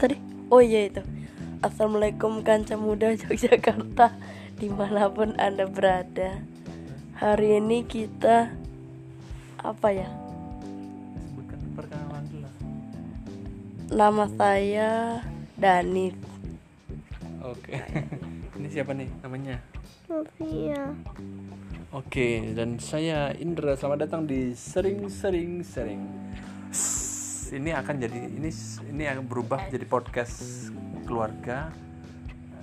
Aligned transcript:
tadi? 0.00 0.16
Oh 0.48 0.64
iya 0.64 0.88
itu. 0.88 1.04
Assalamualaikum 1.60 2.40
kanca 2.40 2.80
muda 2.80 3.12
Yogyakarta. 3.12 4.16
Di 4.56 4.72
mana 4.72 5.12
pun 5.12 5.36
anda 5.36 5.68
berada. 5.68 6.40
Hari 7.20 7.60
ini 7.60 7.84
kita 7.84 8.48
apa 9.60 9.88
ya? 9.92 10.08
Sebutkan 11.20 11.60
perkenalan 11.76 12.24
dulu 12.32 12.48
lah. 12.48 12.54
nama 13.92 14.24
saya 14.40 15.20
Danis 15.60 16.16
oke. 17.50 17.72
Ini 18.60 18.68
siapa 18.68 18.92
nih 18.92 19.08
namanya? 19.24 19.56
Sofia. 20.06 20.94
Oke 21.90 22.54
dan 22.54 22.78
saya 22.78 23.34
Indra. 23.34 23.74
Selamat 23.74 24.06
datang 24.06 24.22
di 24.28 24.54
sering 24.54 25.10
sering 25.10 25.64
sering 25.66 26.02
ini 27.50 27.74
akan 27.74 27.94
jadi 27.98 28.18
ini 28.30 28.50
ini 28.90 29.04
akan 29.10 29.26
berubah 29.26 29.66
jadi 29.70 29.86
podcast 29.86 30.70
keluarga 31.04 31.70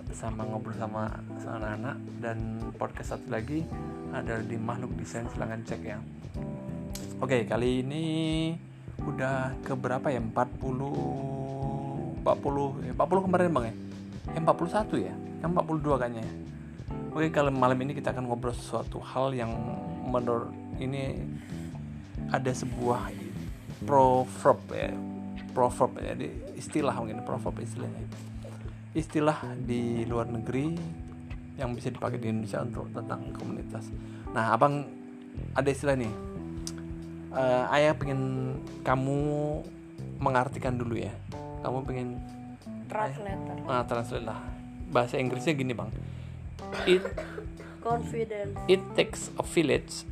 bersama 0.07 0.47
ngobrol 0.47 0.79
sama 0.79 1.11
sama 1.43 1.59
anak-anak 1.59 1.97
dan 2.23 2.37
podcast 2.79 3.19
satu 3.19 3.27
lagi 3.27 3.67
ada 4.15 4.39
di 4.39 4.55
makhluk 4.55 4.95
desain 4.95 5.27
silahkan 5.27 5.59
cek 5.67 5.83
ya 5.83 5.99
Oke, 7.17 7.49
kali 7.49 7.81
ini 7.81 8.05
udah 9.01 9.49
ke 9.65 9.73
berapa 9.73 10.05
ya? 10.13 10.21
40 10.21 12.21
40 12.21 12.85
ya, 12.85 12.93
40 12.93 13.25
kemarin 13.25 13.49
Bang 13.49 13.65
ya? 13.65 13.73
Eh 14.37 14.37
41 14.37 15.01
ya? 15.01 15.17
Yang 15.41 15.51
42 15.57 15.97
kayaknya 15.97 16.21
ya. 16.21 16.33
Oke, 17.17 17.33
kalau 17.33 17.49
malam 17.49 17.81
ini 17.81 17.97
kita 17.97 18.13
akan 18.13 18.29
ngobrol 18.29 18.53
sesuatu 18.53 19.01
hal 19.01 19.33
yang 19.33 19.49
menurut 20.05 20.53
ini 20.77 21.25
ada 22.29 22.53
sebuah 22.53 23.09
proverb 23.83 24.59
ya. 24.73 24.91
Proverb 25.53 25.91
ya, 26.01 26.13
di- 26.13 26.33
istilah 26.57 26.93
mungkin 26.97 27.21
proverb 27.25 27.57
istilahnya. 27.61 28.05
Istilah 28.93 29.57
di 29.57 30.05
luar 30.05 30.29
negeri 30.29 30.73
yang 31.57 31.73
bisa 31.73 31.89
dipakai 31.89 32.21
di 32.21 32.29
Indonesia 32.29 32.61
untuk 32.61 32.89
tentang 32.93 33.33
komunitas. 33.33 33.89
Nah, 34.33 34.53
Abang 34.53 34.85
ada 35.53 35.69
istilah 35.69 35.97
nih. 35.97 36.13
Eh, 37.37 37.63
ayah 37.77 37.93
pengen 37.93 38.53
kamu 38.81 39.17
mengartikan 40.17 40.77
dulu 40.77 40.97
ya. 40.97 41.13
Kamu 41.61 41.85
pengen 41.85 42.17
translator. 42.89 43.57
Ah, 43.69 43.83
translate 43.85 44.25
lah. 44.25 44.39
Bahasa 44.89 45.21
Inggrisnya 45.21 45.53
gini 45.53 45.73
bang. 45.73 45.89
It 46.89 47.03
confidence. 47.83 48.57
It 48.65 48.81
takes 48.97 49.29
a 49.37 49.43
village 49.45 50.05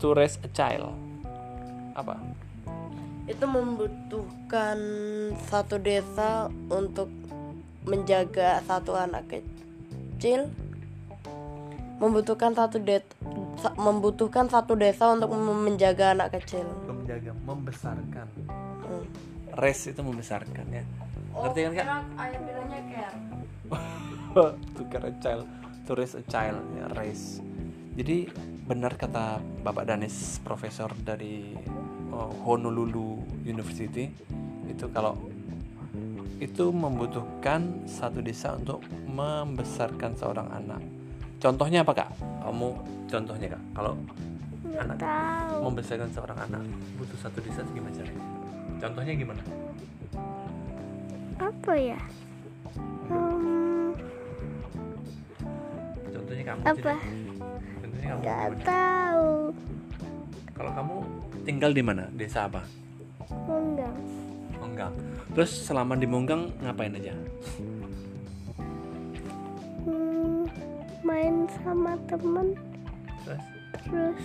to 0.00 0.12
raise 0.12 0.36
a 0.44 0.50
child. 0.52 0.92
Apa 1.96 2.16
itu 3.30 3.44
membutuhkan 3.46 4.78
satu 5.46 5.78
desa 5.78 6.50
untuk 6.66 7.06
menjaga 7.86 8.58
satu 8.66 8.98
anak 8.98 9.30
kecil. 9.30 10.50
Membutuhkan 12.02 12.56
satu 12.56 12.80
de 12.80 13.04
sa- 13.60 13.76
membutuhkan 13.76 14.48
satu 14.48 14.72
desa 14.74 15.12
untuk 15.12 15.30
menjaga 15.36 16.16
anak 16.16 16.40
kecil. 16.40 16.64
Menjaga 16.88 17.30
membesarkan. 17.46 18.26
Hmm. 18.90 19.06
raise 19.54 19.90
itu 19.90 20.02
membesarkan 20.02 20.66
ya. 20.70 20.82
Ngerti 21.34 21.60
kan 21.62 21.72
kak? 21.74 21.86
ayah 22.18 22.40
bilangnya 22.42 22.80
care. 22.90 23.18
To 24.78 24.82
care 24.86 25.10
a 25.10 25.14
child 25.18 25.46
to 25.90 25.98
raise 25.98 26.14
a 26.14 26.22
child 26.26 26.62
ya 26.78 26.86
raise. 26.94 27.42
Jadi 27.98 28.30
benar 28.64 28.94
kata 28.94 29.42
Bapak 29.66 29.90
Danis 29.90 30.38
profesor 30.46 30.94
dari 31.02 31.58
oh, 32.12 32.30
Honolulu 32.46 33.22
University 33.42 34.10
itu 34.66 34.86
kalau 34.94 35.18
itu 36.40 36.72
membutuhkan 36.72 37.84
satu 37.84 38.24
desa 38.24 38.56
untuk 38.56 38.80
membesarkan 39.04 40.16
seorang 40.16 40.48
anak. 40.48 40.80
Contohnya 41.36 41.84
apa 41.84 41.92
kak? 41.92 42.10
Kamu 42.40 42.68
contohnya 43.12 43.46
kak. 43.52 43.62
Kalau 43.76 43.92
nggak 44.70 44.82
anak 44.86 44.98
tahu. 45.02 45.56
membesarkan 45.66 46.08
seorang 46.14 46.38
anak 46.46 46.62
butuh 46.94 47.18
satu 47.18 47.42
desa 47.42 47.66
gimana 47.74 47.90
caranya 47.90 48.24
contohnya 48.78 49.12
gimana? 49.18 49.42
Apa 51.40 51.72
ya? 51.74 52.00
Hmm, 53.10 53.90
contohnya 56.06 56.44
kamu 56.46 56.60
apa? 56.62 56.76
jadi- 56.78 57.02
contohnya 57.82 58.06
kamu 58.06 58.20
nggak 58.22 58.40
gimana? 58.46 58.62
tahu. 58.62 59.28
Kalau 60.54 60.70
kamu 60.76 60.96
tinggal 61.44 61.72
di 61.72 61.82
mana? 61.82 62.06
Desa 62.12 62.46
apa? 62.46 62.62
enggak 63.48 63.94
Monggang. 64.60 64.94
Terus 65.32 65.52
selama 65.64 65.96
di 65.96 66.04
Monggang 66.04 66.52
ngapain 66.60 66.92
aja? 66.92 67.16
Hmm, 69.88 70.44
main 71.00 71.48
sama 71.64 71.96
temen 72.10 72.52
Terus 73.24 73.44
terus 73.72 74.24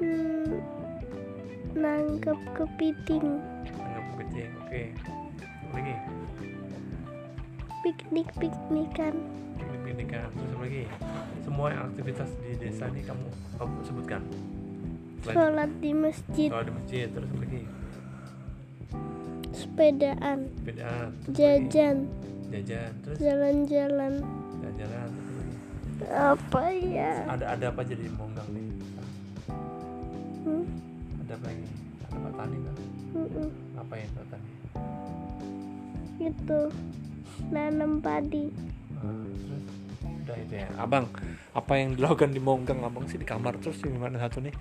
hmm, 0.00 0.56
nangkep 1.76 2.38
kepiting 2.56 3.36
anggap 3.76 4.06
kucing. 4.16 4.52
Oke. 4.64 4.82
Apa 4.96 5.76
Lagi 5.76 5.94
piknik 7.86 8.28
piknikan 8.34 9.14
piknik-piknikan. 9.56 10.26
Terus 10.34 10.50
apa 10.56 10.62
lagi? 10.66 10.84
Semua 11.46 11.66
yang 11.70 11.82
aktivitas 11.86 12.30
di 12.42 12.50
desa 12.58 12.90
ini 12.90 13.02
kamu 13.06 13.26
kamu 13.60 13.76
sebutkan. 13.86 14.22
Sholat 15.28 15.70
di 15.76 15.90
masjid 15.90 16.48
kalau 16.48 16.62
di 16.62 16.72
masjid 16.72 17.06
terus 17.08 17.26
apa 17.26 17.40
lagi? 17.40 17.62
sepedaan 19.48 20.38
Sepedaan. 20.54 21.06
lagi? 21.10 21.32
jajan 21.32 21.96
Jajan. 22.46 22.90
Terus 23.02 23.16
jalan-jalan 23.18 24.12
jalan-jalan. 24.62 25.10
apa 26.06 26.62
ya 26.70 27.12
Ada 27.26 27.44
ada 27.50 27.64
apa 27.68 27.80
aja 27.82 27.94
di 27.94 28.06
Monggang 28.12 28.46
nih? 28.48 28.66
hmm, 30.44 30.64
Ada 31.20 31.32
apa 31.34 31.44
lagi? 31.44 31.66
Ada 31.98 32.16
Pak 32.16 32.32
Tani 32.36 32.56
kan? 32.60 32.74
mm-mm. 33.12 33.48
Ngapain 33.74 34.08
Pak 34.08 34.26
Tani? 34.28 34.50
itu 36.18 36.60
nanam 37.48 38.00
padi 38.00 38.48
Ah, 38.96 39.12
terus 39.36 39.64
udah 40.00 40.36
itu 40.38 40.54
ya 40.56 40.66
abang 40.76 41.04
apa 41.52 41.72
yang 41.76 41.92
dilakukan 41.92 42.30
di 42.30 42.40
Monggang 42.40 42.80
abang 42.80 43.04
sih 43.04 43.14
di 43.14 43.22
kamar 43.22 43.58
terus 43.58 43.78
di 43.78 43.90
mana 43.90 44.16
satu 44.16 44.40
nih 44.40 44.54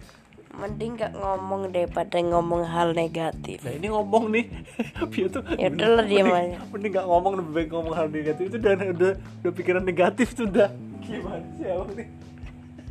mending 0.56 0.96
gak 0.96 1.14
ngomong 1.14 1.70
daripada 1.70 2.18
ngomong 2.18 2.64
hal 2.64 2.92
negatif. 2.92 3.60
Nah 3.62 3.74
ini 3.74 3.88
ngomong 3.88 4.24
nih. 4.30 4.46
Pio 5.12 5.28
tuh 5.28 5.44
Ya 5.54 5.68
udahlah, 5.68 6.04
diam 6.04 6.26
mending- 6.26 6.56
aja. 6.56 6.58
mending 6.70 6.92
nggak 6.92 7.06
ngomong 7.06 7.34
lebih 7.36 7.52
baik 7.54 7.70
ngomong 7.70 7.94
hal 7.94 8.08
negatif. 8.08 8.44
Itu 8.46 8.58
udah 8.58 8.74
udah 8.90 9.12
udah 9.42 9.52
pikiran 9.54 9.84
negatif 9.84 10.28
tuh 10.32 10.46
udah 10.46 10.70
gimana 11.02 11.46
sih 11.56 11.68
abang 11.68 11.92
nih? 11.94 12.08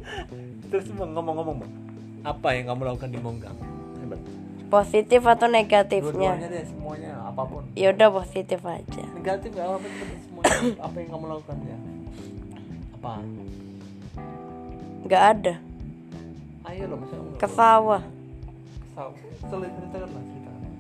Terus 0.71 0.85
Bang, 0.93 1.11
ngomong-ngomong 1.13 1.57
bang. 1.59 1.73
Apa 2.23 2.49
yang 2.53 2.65
kamu 2.69 2.81
lakukan 2.87 3.09
di 3.09 3.19
Monggang 3.19 3.57
hebat. 3.99 4.21
Positif 4.67 5.23
atau 5.23 5.47
negatifnya? 5.47 6.31
Deh 6.41 6.65
semuanya 6.65 7.21
apa 7.23 7.43
pun. 7.43 7.63
Ya 7.73 7.91
udah 7.91 8.09
positif 8.11 8.61
aja. 8.63 9.03
Negatif 9.13 9.49
nggak 9.51 9.67
apa-apa 9.67 9.87
semuanya. 10.21 10.53
Apa 10.87 10.97
yang 10.97 11.09
kamu 11.11 11.25
lakukan 11.27 11.57
ya? 11.63 11.79
Apa? 12.95 13.13
Nggak 15.05 15.23
ada 15.33 15.55
ayo 16.65 16.85
loh 16.87 16.99
ke 17.37 17.49
sawah 17.49 18.03
Tahu. 18.95 19.11
Cerita- 19.43 19.75
ceritakan 19.75 20.09
lah 20.09 20.23
ceritakan. 20.23 20.71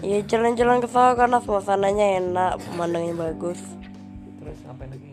ya 0.00 0.18
jalan-jalan 0.24 0.78
ke 0.78 0.88
sawah 0.88 1.14
karena 1.14 1.38
suasananya 1.38 2.06
enak 2.18 2.52
pemandangannya 2.62 3.16
bagus 3.16 3.60
Terus 4.38 4.56
sampai 4.60 4.86
lagi 4.86 5.10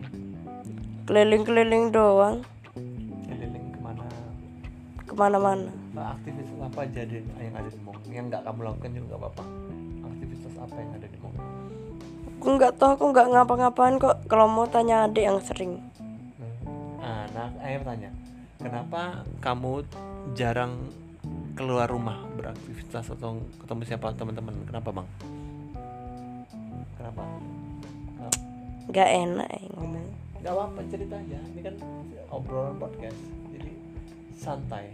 keliling-keliling 1.04 1.84
doang 1.90 2.36
keliling 3.24 3.66
ke 3.68 3.78
mana? 3.78 4.04
ke 5.02 5.14
mana-mana 5.14 5.70
Nah, 5.90 6.14
aktivitas 6.14 6.54
apa 6.62 6.78
aja 6.80 7.00
deh 7.02 7.22
yang 7.36 7.54
ada 7.54 7.66
di 7.66 7.80
Mong? 7.80 7.98
Yang 8.06 8.24
nggak 8.28 8.42
kamu 8.44 8.60
lakukan 8.62 8.90
juga 8.92 9.06
nggak 9.08 9.18
apa-apa. 9.20 9.42
Aktivitas 10.06 10.52
apa 10.56 10.76
yang 10.76 10.90
ada 10.94 11.06
di 11.06 11.18
Mong? 11.18 11.34
aku 12.38 12.48
nggak 12.54 12.72
tahu 12.72 12.90
aku 12.94 13.04
nggak 13.10 13.26
ngapa-ngapain 13.28 13.94
kok 13.96 14.16
kalau 14.24 14.46
mau 14.46 14.64
tanya 14.64 15.04
adik 15.04 15.26
yang 15.26 15.38
sering 15.40 15.82
Nah, 16.98 17.24
nah, 17.28 17.48
ayah 17.60 17.82
tanya, 17.82 18.10
kenapa 18.58 19.22
kamu 19.38 19.86
jarang 20.34 20.74
keluar 21.54 21.90
rumah 21.90 22.22
beraktivitas 22.34 23.10
atau 23.10 23.42
ketemu 23.58 23.82
siapa 23.84 24.14
teman-teman? 24.14 24.54
Kenapa 24.62 24.90
bang? 24.92 25.08
Kenapa? 26.94 27.22
Nggak 28.88 29.08
enak 29.08 29.48
ya 29.52 29.60
ngomong 29.74 30.06
Gak 30.38 30.54
apa-apa 30.54 30.80
cerita 30.86 31.18
aja. 31.18 31.38
Ini 31.50 31.60
kan 31.60 31.74
obrolan 32.30 32.78
podcast, 32.78 33.18
jadi 33.50 33.70
santai. 34.38 34.86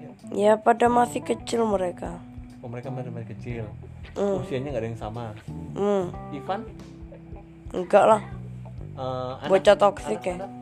Ya. 0.00 0.08
ya 0.32 0.52
pada 0.56 0.88
masih 0.88 1.20
kecil 1.20 1.68
mereka 1.68 2.16
Oh, 2.62 2.70
mereka 2.70 2.88
masih 2.88 3.12
masih 3.12 3.28
kecil. 3.36 3.64
Hmm. 4.16 4.40
Usianya 4.40 4.72
nggak 4.72 4.82
ada 4.82 4.88
yang 4.88 5.00
sama. 5.00 5.24
hmm 5.76 6.04
Ivan, 6.32 6.60
enggak 7.76 8.04
lah 8.06 8.22
anak- 8.96 9.50
Bocah 9.50 9.76
toksik 9.76 10.20
ya? 10.22 10.36
anak-anak? 10.40 10.61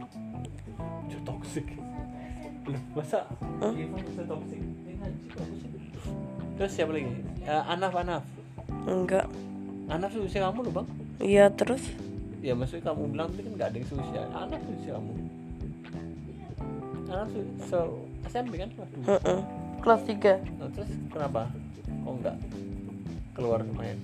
Bocah 1.10 1.26
toksik. 1.26 1.66
Loh, 2.70 2.82
masa 2.94 3.26
bisa 3.82 4.22
toksik? 4.30 4.62
Ya. 4.62 5.10
Terus 6.54 6.70
siapa 6.70 6.94
lagi? 6.94 7.10
Eh, 7.42 7.62
Anaf, 7.66 7.98
Anaf. 7.98 8.22
enggak. 8.86 9.26
Anak 9.90 10.14
seusia 10.14 10.46
kamu 10.46 10.70
loh 10.70 10.72
bang. 10.78 10.86
Iya 11.18 11.50
terus? 11.50 11.82
Ya 12.38 12.54
maksudnya 12.54 12.94
kamu 12.94 13.10
bilang 13.10 13.26
tadi 13.34 13.42
kan 13.42 13.52
nggak 13.58 13.68
ada 13.74 13.76
yang 13.82 13.88
seusia 13.90 14.22
anak 14.30 14.60
seusia 14.62 14.92
kamu. 14.94 15.12
Anak 17.10 17.26
se, 17.34 17.40
se 17.66 17.78
SMP 18.30 18.54
kan? 18.62 18.70
Kelas 18.70 18.90
dua 18.94 19.42
kelas 19.82 20.02
3 20.06 20.62
nah, 20.62 20.70
terus 20.70 20.90
kenapa? 21.10 21.50
Kok 21.90 22.14
nggak 22.22 22.36
keluar 23.34 23.66
main 23.74 23.98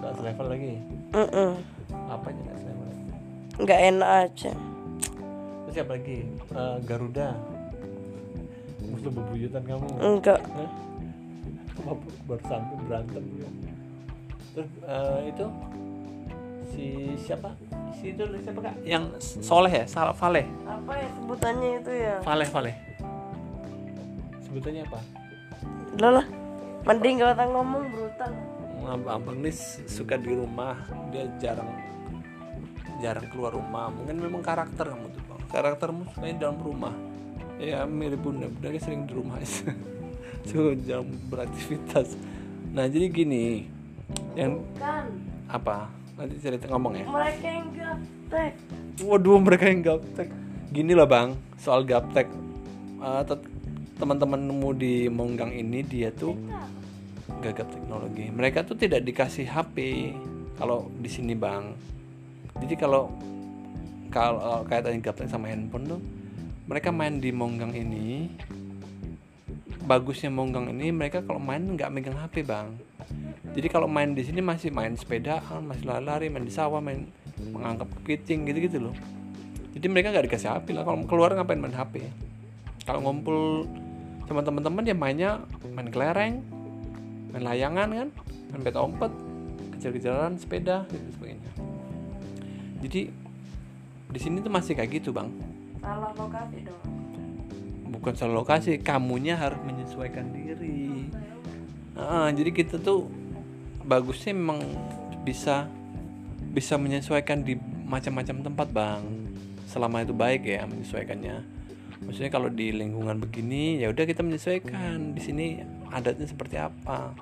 nggak 0.00 0.12
selevel 0.16 0.46
lagi? 0.48 0.80
Heeh. 1.12 1.52
apanya 2.08 2.40
nggak 2.40 2.58
selevel? 2.64 2.88
Nggak 3.60 3.80
enak 3.92 4.10
aja 4.24 4.52
siapa 5.74 5.98
lagi? 5.98 6.22
Eh, 6.54 6.76
Garuda. 6.86 7.34
Musuh 8.86 9.10
bebuyutan 9.10 9.62
kamu. 9.66 9.86
Enggak. 9.98 10.38
Hah? 10.54 10.70
Apa 11.84 12.06
baru 12.30 12.42
sampai 12.46 12.76
berantem 12.86 13.24
ya. 13.42 13.50
terus 14.54 14.70
eh, 14.86 15.18
itu? 15.34 15.46
Si 16.70 16.84
siapa? 17.18 17.50
Si 17.98 18.14
itu 18.14 18.22
siapa 18.38 18.60
kak? 18.70 18.74
Yang 18.86 19.04
soleh 19.42 19.82
ya? 19.82 19.84
Salah 19.90 20.14
Valeh? 20.14 20.46
Apa 20.62 20.92
ya 20.94 21.08
sebutannya 21.18 21.70
itu 21.82 21.90
ya? 21.90 22.16
Valeh 22.22 22.48
Valeh. 22.54 22.76
Sebutannya 24.46 24.82
apa? 24.86 24.98
Udah 25.98 26.10
lah. 26.22 26.26
Mending 26.86 27.14
gak 27.18 27.34
usah 27.34 27.48
ngomong 27.50 27.84
brutal. 27.90 28.30
Ab- 28.84 29.10
abang 29.10 29.42
ini 29.42 29.50
suka 29.90 30.14
di 30.20 30.38
rumah. 30.38 30.78
Dia 31.10 31.26
jarang 31.42 31.66
jarang 33.02 33.26
keluar 33.34 33.58
rumah. 33.58 33.90
Mungkin 33.90 34.22
memang 34.22 34.44
karakter 34.44 34.86
kamu 34.86 35.10
tuh 35.10 35.33
karaktermu 35.54 36.10
di 36.18 36.34
dalam 36.34 36.58
rumah. 36.58 36.94
Ya 37.62 37.86
mirip 37.86 38.18
bunda 38.26 38.50
bunda 38.50 38.74
kan 38.74 38.82
sering 38.82 39.06
di 39.06 39.14
rumah 39.14 39.38
so 40.42 40.74
jarang 40.86 41.06
beraktivitas. 41.30 42.18
Nah 42.74 42.90
jadi 42.90 43.06
gini 43.06 43.70
yang 44.34 44.58
apa? 45.46 45.86
Nanti 46.18 46.34
cerita 46.42 46.66
ngomong 46.66 46.98
ya. 46.98 47.06
Mereka 47.06 47.46
yang 47.46 47.68
gaptek. 47.70 48.52
Waduh 49.06 49.38
mereka 49.38 49.64
yang 49.70 49.80
gaptek. 49.86 50.28
Gini 50.74 50.92
loh 50.98 51.06
bang 51.06 51.38
soal 51.62 51.86
gaptek. 51.86 52.26
Tet- 53.30 53.52
teman-temanmu 53.94 54.74
di 54.74 55.06
Monggang 55.06 55.54
ini 55.54 55.86
dia 55.86 56.10
tuh 56.10 56.34
gagap 57.38 57.70
teknologi. 57.70 58.26
Mereka 58.34 58.66
tuh 58.66 58.74
tidak 58.74 59.06
dikasih 59.06 59.46
HP 59.46 59.76
kalau 60.58 60.90
di 60.98 61.06
sini 61.06 61.38
bang. 61.38 61.70
Jadi 62.58 62.74
kalau 62.74 63.10
kalau 64.14 64.62
tadi 64.70 65.02
gaptek 65.02 65.26
sama 65.26 65.50
handphone 65.50 65.90
tuh 65.90 66.00
mereka 66.70 66.94
main 66.94 67.18
di 67.18 67.34
Monggang 67.34 67.74
ini. 67.74 68.30
Bagusnya 69.84 70.30
Monggang 70.30 70.70
ini 70.70 70.94
mereka 70.94 71.20
kalau 71.26 71.42
main 71.42 71.60
nggak 71.60 71.90
megang 71.90 72.16
HP 72.16 72.46
bang. 72.46 72.78
Jadi 73.52 73.66
kalau 73.66 73.90
main 73.90 74.14
di 74.14 74.22
sini 74.22 74.38
masih 74.38 74.70
main 74.70 74.94
sepedaan 74.94 75.66
masih 75.66 75.84
lari-lari 75.84 76.30
main 76.30 76.46
di 76.46 76.54
sawah 76.54 76.78
main 76.78 77.10
mengangkap 77.50 77.90
kepiting 78.00 78.46
gitu-gitu 78.46 78.78
loh. 78.78 78.96
Jadi 79.74 79.86
mereka 79.90 80.14
nggak 80.14 80.30
dikasih 80.30 80.48
HP 80.54 80.72
lah. 80.72 80.86
Kalau 80.86 81.02
keluar 81.04 81.34
ngapain 81.34 81.58
main 81.58 81.74
HP 81.74 82.06
kalau 82.84 83.00
ngumpul 83.00 83.64
sama 84.28 84.40
teman-teman 84.44 84.84
ya 84.84 84.96
mainnya 84.96 85.30
main 85.72 85.88
kelereng 85.88 86.40
main 87.32 87.44
layangan 87.44 87.88
kan 87.90 88.08
main 88.52 88.60
beta 88.60 88.80
umpet 88.80 89.12
kejar-kejaran 89.76 90.36
sepeda 90.36 90.84
gitu 90.92 91.08
sebagainya 91.18 91.50
jadi 92.84 93.00
di 94.14 94.22
sini 94.22 94.38
tuh 94.38 94.52
masih 94.54 94.78
kayak 94.78 95.02
gitu 95.02 95.10
bang. 95.10 95.26
Salah 95.82 96.14
lokasi 96.14 96.62
dong. 96.62 96.86
Bukan 97.90 98.14
soal 98.14 98.30
lokasi 98.30 98.78
kamunya 98.78 99.34
harus 99.34 99.58
menyesuaikan 99.66 100.30
diri. 100.30 101.10
Ah, 101.98 102.30
jadi 102.30 102.54
kita 102.54 102.78
tuh 102.78 103.10
bagusnya 103.82 104.38
memang 104.38 104.62
bisa 105.26 105.66
bisa 106.54 106.78
menyesuaikan 106.78 107.42
di 107.42 107.58
macam-macam 107.90 108.36
tempat 108.46 108.68
bang. 108.70 109.02
Selama 109.66 110.06
itu 110.06 110.14
baik 110.14 110.46
ya 110.46 110.62
menyesuaikannya. 110.62 111.42
Maksudnya 112.06 112.30
kalau 112.30 112.46
di 112.52 112.70
lingkungan 112.70 113.18
begini 113.18 113.82
ya 113.82 113.90
udah 113.90 114.06
kita 114.06 114.22
menyesuaikan. 114.22 115.18
Di 115.18 115.22
sini 115.26 115.58
adatnya 115.90 116.30
seperti 116.30 116.54
apa. 116.62 117.18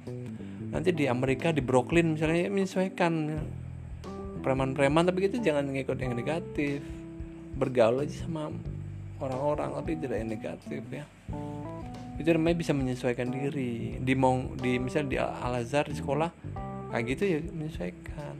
Nanti 0.68 0.92
di 0.92 1.08
Amerika 1.08 1.56
di 1.56 1.64
Brooklyn 1.64 2.20
misalnya 2.20 2.48
ya 2.48 2.50
menyesuaikan 2.52 3.12
preman-preman 4.42 5.06
tapi 5.06 5.30
kita 5.30 5.38
jangan 5.38 5.70
ngikut 5.70 5.96
yang 6.02 6.12
negatif. 6.18 6.82
Bergaul 7.56 8.02
aja 8.02 8.26
sama 8.26 8.50
orang-orang 9.22 9.70
tapi 9.78 9.90
tidak 9.96 10.18
yang 10.18 10.30
negatif 10.34 10.82
ya. 10.90 11.04
Itu 12.18 12.28
namanya 12.34 12.56
bisa 12.58 12.74
menyesuaikan 12.74 13.30
diri. 13.30 14.02
Di 14.02 14.12
mau 14.18 14.42
di 14.58 14.82
misal 14.82 15.06
di 15.06 15.16
Al 15.16 15.62
Azhar 15.62 15.86
di 15.86 15.96
sekolah 15.96 16.28
kayak 16.90 17.04
gitu 17.16 17.22
ya 17.24 17.38
menyesuaikan. 17.54 18.36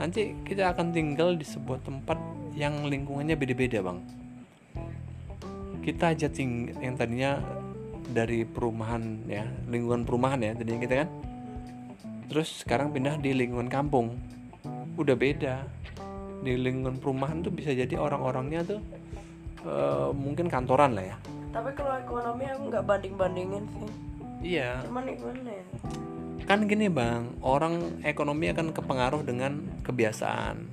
Nanti 0.00 0.32
kita 0.46 0.72
akan 0.72 0.96
tinggal 0.96 1.36
di 1.36 1.44
sebuah 1.44 1.84
tempat 1.84 2.16
yang 2.56 2.88
lingkungannya 2.88 3.36
beda-beda 3.36 3.84
bang. 3.84 3.98
Kita 5.84 6.16
aja 6.16 6.28
ting 6.32 6.72
yang 6.80 6.96
tadinya 6.96 7.36
dari 8.10 8.42
perumahan 8.48 9.28
ya 9.28 9.44
lingkungan 9.68 10.08
perumahan 10.08 10.40
ya 10.40 10.52
tadinya 10.56 10.80
kita 10.80 10.94
kan. 11.04 11.08
Terus 12.30 12.62
sekarang 12.62 12.94
pindah 12.94 13.18
di 13.18 13.34
lingkungan 13.34 13.68
kampung 13.68 14.14
udah 15.00 15.16
beda. 15.16 15.56
Di 16.40 16.56
lingkungan 16.56 16.96
perumahan 17.00 17.44
tuh 17.44 17.52
bisa 17.52 17.72
jadi 17.72 17.96
orang-orangnya 18.00 18.64
tuh 18.64 18.80
eh, 19.64 20.10
mungkin 20.12 20.48
kantoran 20.48 20.96
lah 20.96 21.04
ya. 21.04 21.16
Tapi 21.50 21.70
kalau 21.74 21.98
ekonomi 21.98 22.44
aku 22.46 22.62
nggak 22.70 22.84
banding 22.86 23.14
bandingin 23.18 23.64
sih. 23.66 23.90
Iya. 24.56 24.80
Cuman 24.86 25.04
gimana 25.10 25.50
ya? 25.50 25.64
Kan 26.48 26.66
gini 26.66 26.86
bang 26.90 27.30
orang 27.44 28.02
ekonomi 28.02 28.50
akan 28.50 28.72
kepengaruh 28.72 29.22
dengan 29.22 29.60
kebiasaan. 29.84 30.64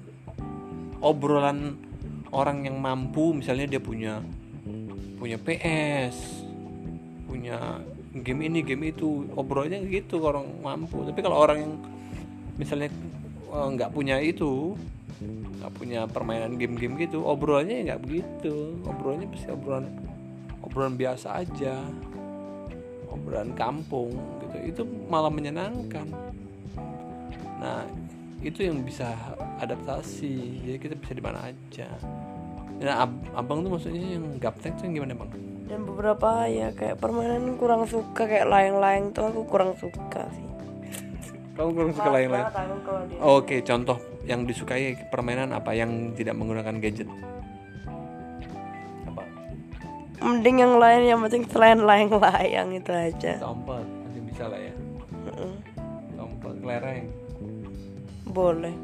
Obrolan 1.03 1.77
orang 2.33 2.65
yang 2.65 2.77
mampu 2.81 3.35
misalnya 3.35 3.77
dia 3.77 3.81
punya 3.81 4.21
punya 5.17 5.37
PS 5.41 6.45
punya 7.27 7.83
game 8.15 8.47
ini 8.47 8.63
game 8.63 8.89
itu. 8.89 9.27
Obrolnya 9.35 9.83
gitu 9.83 10.23
orang 10.23 10.47
mampu. 10.63 11.03
Tapi 11.05 11.19
kalau 11.19 11.37
orang 11.37 11.57
yang 11.61 11.73
misalnya 12.57 12.89
nggak 13.51 13.91
punya 13.93 14.19
itu. 14.19 14.75
Nggak 15.17 15.71
punya 15.73 16.05
permainan 16.05 16.55
game-game 16.61 16.95
gitu. 17.01 17.25
Obrolannya 17.25 17.81
ya 17.81 17.83
nggak 17.93 18.01
begitu. 18.05 18.77
Obrolannya 18.85 19.27
pasti 19.33 19.47
obrolan 19.49 19.85
obrolan 20.61 20.95
biasa 20.95 21.27
aja. 21.41 21.75
Obrolan 23.09 23.51
kampung 23.57 24.13
gitu. 24.45 24.57
Itu 24.61 24.81
malah 25.09 25.33
menyenangkan. 25.33 26.07
Nah 27.57 27.81
itu 28.45 28.69
yang 28.69 28.85
bisa 28.85 29.17
adaptasi. 29.57 30.61
Jadi 30.69 30.77
kita 30.77 30.93
bisa 30.93 31.13
di 31.17 31.23
mana 31.25 31.49
aja. 31.49 31.89
Nah 32.77 33.09
ab- 33.09 33.25
abang 33.33 33.65
tuh 33.65 33.73
maksudnya 33.73 34.21
yang 34.21 34.37
gaptek 34.37 34.77
tuh 34.77 34.85
yang 34.85 35.01
gimana 35.01 35.17
bang? 35.17 35.31
Dan 35.67 35.83
beberapa 35.83 36.45
ya 36.47 36.71
kayak 36.71 37.01
permainan 37.01 37.57
kurang 37.57 37.89
suka 37.89 38.23
kayak 38.23 38.47
layang-layang 38.47 39.11
tuh 39.11 39.27
aku 39.27 39.43
kurang 39.49 39.75
suka 39.75 40.29
sih 40.31 40.47
kamu 41.57 41.69
kurang 41.73 41.91
suka 41.97 42.09
Banget 42.13 42.53
aku 42.53 42.75
kalau 42.85 43.01
di- 43.09 43.17
oke 43.17 43.55
contoh 43.65 43.97
yang 44.29 44.41
disukai 44.45 44.93
permainan 45.09 45.49
apa 45.57 45.73
yang 45.73 46.13
tidak 46.13 46.37
menggunakan 46.37 46.77
gadget? 46.77 47.09
Apa? 49.09 49.23
Mending 50.21 50.57
yang 50.61 50.73
lain 50.77 51.01
yang 51.09 51.19
penting 51.25 51.49
selain 51.49 51.81
layang-layang 51.81 52.69
itu 52.77 52.91
aja. 52.93 53.41
Tompet 53.41 53.87
masih 54.05 54.21
bisa 54.29 54.43
lah 54.45 54.59
ya. 54.61 54.73
Tompet 56.13 56.55
kelereng. 56.61 57.05
Boleh. 58.29 58.75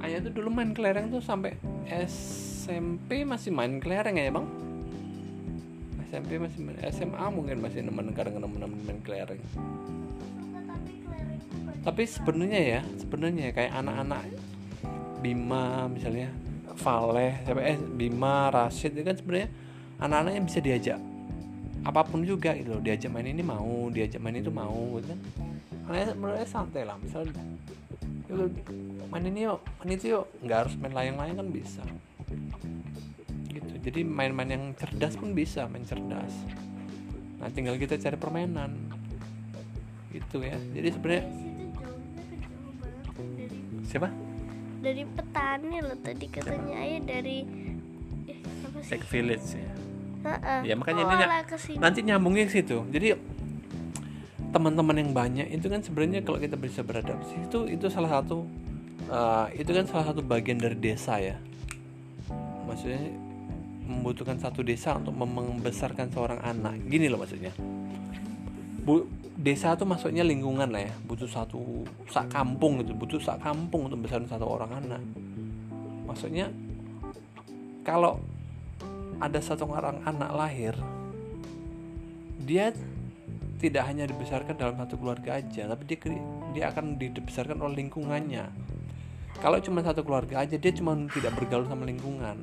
Ayah 0.00 0.24
tuh 0.24 0.32
dulu 0.32 0.48
main 0.48 0.72
kelereng 0.72 1.12
tuh 1.12 1.20
sampai 1.20 1.52
SMP 1.84 3.28
masih 3.28 3.52
main 3.52 3.76
kelereng 3.76 4.16
ya 4.16 4.32
bang? 4.32 4.46
SMP 6.06 6.38
masih 6.38 6.60
main 6.62 6.78
SMA 6.88 7.24
mungkin 7.28 7.60
masih 7.60 7.82
nemen 7.82 8.14
kadang 8.14 8.38
nemen 8.38 8.72
main 8.86 9.00
kelereng 9.02 9.42
tapi 11.86 12.02
sebenarnya 12.02 12.60
ya 12.60 12.80
sebenarnya 12.98 13.54
kayak 13.54 13.72
anak-anak 13.78 14.26
Bima 15.22 15.86
misalnya 15.86 16.34
Valeh 16.76 17.40
siapa 17.46 17.62
eh 17.64 17.78
Bima 17.78 18.52
Rashid 18.52 18.92
itu 18.92 19.06
kan 19.06 19.16
sebenarnya 19.16 19.48
anak-anaknya 19.96 20.42
bisa 20.44 20.58
diajak 20.60 21.00
apa 21.86 22.02
pun 22.02 22.26
juga 22.26 22.50
gitu 22.58 22.76
loh. 22.76 22.82
Diajak 22.82 23.14
main 23.14 23.30
ini 23.30 23.46
mau 23.46 23.86
diajak 23.94 24.18
main 24.18 24.34
itu 24.34 24.50
mau 24.50 24.98
gitu 24.98 25.14
kan. 25.14 25.20
Anaknya 25.86 26.06
sebenarnya 26.10 26.46
santai 26.50 26.82
lah 26.82 26.98
misalnya 26.98 27.32
yuk 28.26 28.50
main 29.06 29.22
ini 29.22 29.46
yuk 29.46 29.62
main 29.78 29.90
itu 29.94 30.06
yuk. 30.18 30.26
Nggak 30.42 30.58
harus 30.66 30.74
main 30.82 30.92
layang-layang 30.92 31.38
kan 31.38 31.48
bisa. 31.54 31.82
Gitu. 33.46 33.72
Jadi 33.86 34.00
main-main 34.02 34.50
yang 34.50 34.64
cerdas 34.74 35.14
pun 35.14 35.30
bisa 35.32 35.70
main 35.70 35.86
cerdas. 35.86 36.34
Nah 37.38 37.48
tinggal 37.54 37.78
kita 37.78 37.94
cari 37.96 38.18
permainan 38.18 38.85
gitu 40.16 40.40
ya. 40.40 40.56
Jadi 40.72 40.88
sebenarnya 40.90 41.24
siapa? 43.86 44.08
Dari 44.82 45.02
petani 45.04 45.76
loh 45.82 45.98
tadi 45.98 46.26
katanya. 46.30 46.74
Ayah 46.78 47.00
dari 47.02 47.38
eh, 48.26 48.38
apa 48.42 48.78
sih? 48.82 48.90
Tech 48.94 49.02
Village 49.08 49.48
ya? 49.56 49.70
Heeh. 50.26 50.60
ya 50.66 50.74
makanya 50.74 51.06
ini 51.06 51.14
Malah 51.22 51.38
ny- 51.38 51.46
ke 51.46 51.56
sini. 51.56 51.78
nanti 51.78 51.98
nyambungnya 52.02 52.50
ke 52.50 52.54
situ. 52.58 52.82
Jadi 52.90 53.14
teman-teman 54.50 54.96
yang 54.98 55.10
banyak 55.14 55.46
itu 55.52 55.66
kan 55.70 55.84
sebenarnya 55.84 56.24
kalau 56.26 56.42
kita 56.42 56.56
bisa 56.58 56.80
beradaptasi 56.82 57.46
itu 57.46 57.58
itu 57.70 57.86
salah 57.92 58.18
satu 58.18 58.42
uh, 59.06 59.46
itu 59.54 59.68
kan 59.70 59.84
salah 59.86 60.10
satu 60.10 60.26
bagian 60.26 60.58
dari 60.58 60.74
desa 60.74 61.22
ya. 61.22 61.38
Maksudnya 62.66 63.06
membutuhkan 63.86 64.34
satu 64.42 64.66
desa 64.66 64.98
untuk 64.98 65.14
membesarkan 65.14 66.10
seorang 66.10 66.42
anak. 66.42 66.74
Gini 66.90 67.06
loh 67.06 67.22
maksudnya 67.22 67.54
Bu, 68.86 69.02
desa 69.34 69.74
itu 69.74 69.82
maksudnya 69.82 70.22
lingkungan 70.22 70.70
lah 70.70 70.86
ya. 70.86 70.94
Butuh 71.10 71.26
satu 71.26 71.82
sak 72.06 72.30
kampung 72.30 72.78
gitu. 72.78 72.94
Butuh 72.94 73.18
sak 73.18 73.42
kampung 73.42 73.90
untuk 73.90 73.98
membesarkan 73.98 74.30
satu 74.30 74.46
orang 74.46 74.70
anak. 74.78 75.02
Maksudnya 76.06 76.54
kalau 77.82 78.22
ada 79.18 79.42
satu 79.42 79.66
orang 79.66 80.04
anak 80.06 80.30
lahir 80.30 80.74
dia 82.46 82.70
tidak 83.56 83.88
hanya 83.88 84.04
dibesarkan 84.04 84.54
dalam 84.54 84.76
satu 84.76 85.00
keluarga 85.00 85.40
aja 85.40 85.64
tapi 85.64 85.82
dia 85.88 85.98
dia 86.52 86.64
akan 86.70 86.94
dibesarkan 87.00 87.58
oleh 87.58 87.82
lingkungannya. 87.82 88.46
Kalau 89.42 89.58
cuma 89.60 89.82
satu 89.82 90.06
keluarga 90.06 90.46
aja 90.46 90.54
dia 90.54 90.72
cuma 90.72 90.94
tidak 91.10 91.34
bergaul 91.34 91.66
sama 91.66 91.88
lingkungan. 91.88 92.38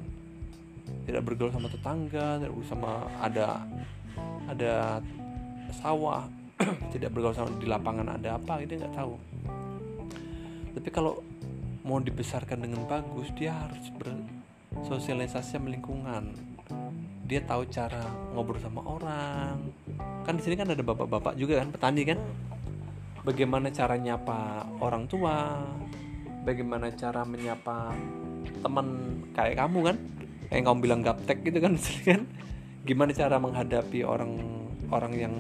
Tidak 1.08 1.22
bergaul 1.24 1.56
sama 1.56 1.72
tetangga 1.72 2.42
tidak 2.44 2.52
sama 2.68 3.08
ada 3.24 3.64
ada 4.50 5.00
sawah 5.74 6.30
tidak 6.94 7.12
bergaul 7.12 7.34
sama 7.34 7.52
di 7.58 7.68
lapangan 7.68 8.16
ada 8.16 8.38
apa 8.38 8.62
dia 8.64 8.78
nggak 8.78 8.96
tahu. 8.96 9.14
Tapi 10.74 10.90
kalau 10.90 11.22
mau 11.84 12.00
dibesarkan 12.00 12.64
dengan 12.64 12.88
bagus 12.88 13.30
dia 13.36 13.52
harus 13.52 13.92
bersosialisasi 13.98 15.60
sama 15.60 15.70
lingkungan. 15.74 16.34
Dia 17.24 17.44
tahu 17.44 17.68
cara 17.72 18.04
ngobrol 18.32 18.60
sama 18.60 18.84
orang. 18.84 19.58
Kan 20.24 20.40
di 20.40 20.44
sini 20.44 20.56
kan 20.56 20.72
ada 20.72 20.84
bapak-bapak 20.84 21.36
juga 21.36 21.60
kan 21.60 21.72
petani 21.72 22.04
kan? 22.08 22.20
Bagaimana 23.24 23.72
cara 23.72 23.96
nyapa 23.96 24.68
orang 24.84 25.08
tua? 25.08 25.64
Bagaimana 26.44 26.92
cara 26.92 27.24
menyapa 27.24 27.96
teman 28.60 28.88
kayak 29.32 29.56
kamu 29.60 29.80
kan? 29.92 29.98
Kayak 30.52 30.64
kamu 30.68 30.78
bilang 30.84 31.02
gaptek 31.04 31.40
gitu 31.48 31.60
kan 31.64 31.74
kan? 32.08 32.22
Gimana 32.84 33.12
cara 33.16 33.40
menghadapi 33.40 34.04
orang 34.04 34.63
orang 34.94 35.14
yang 35.18 35.34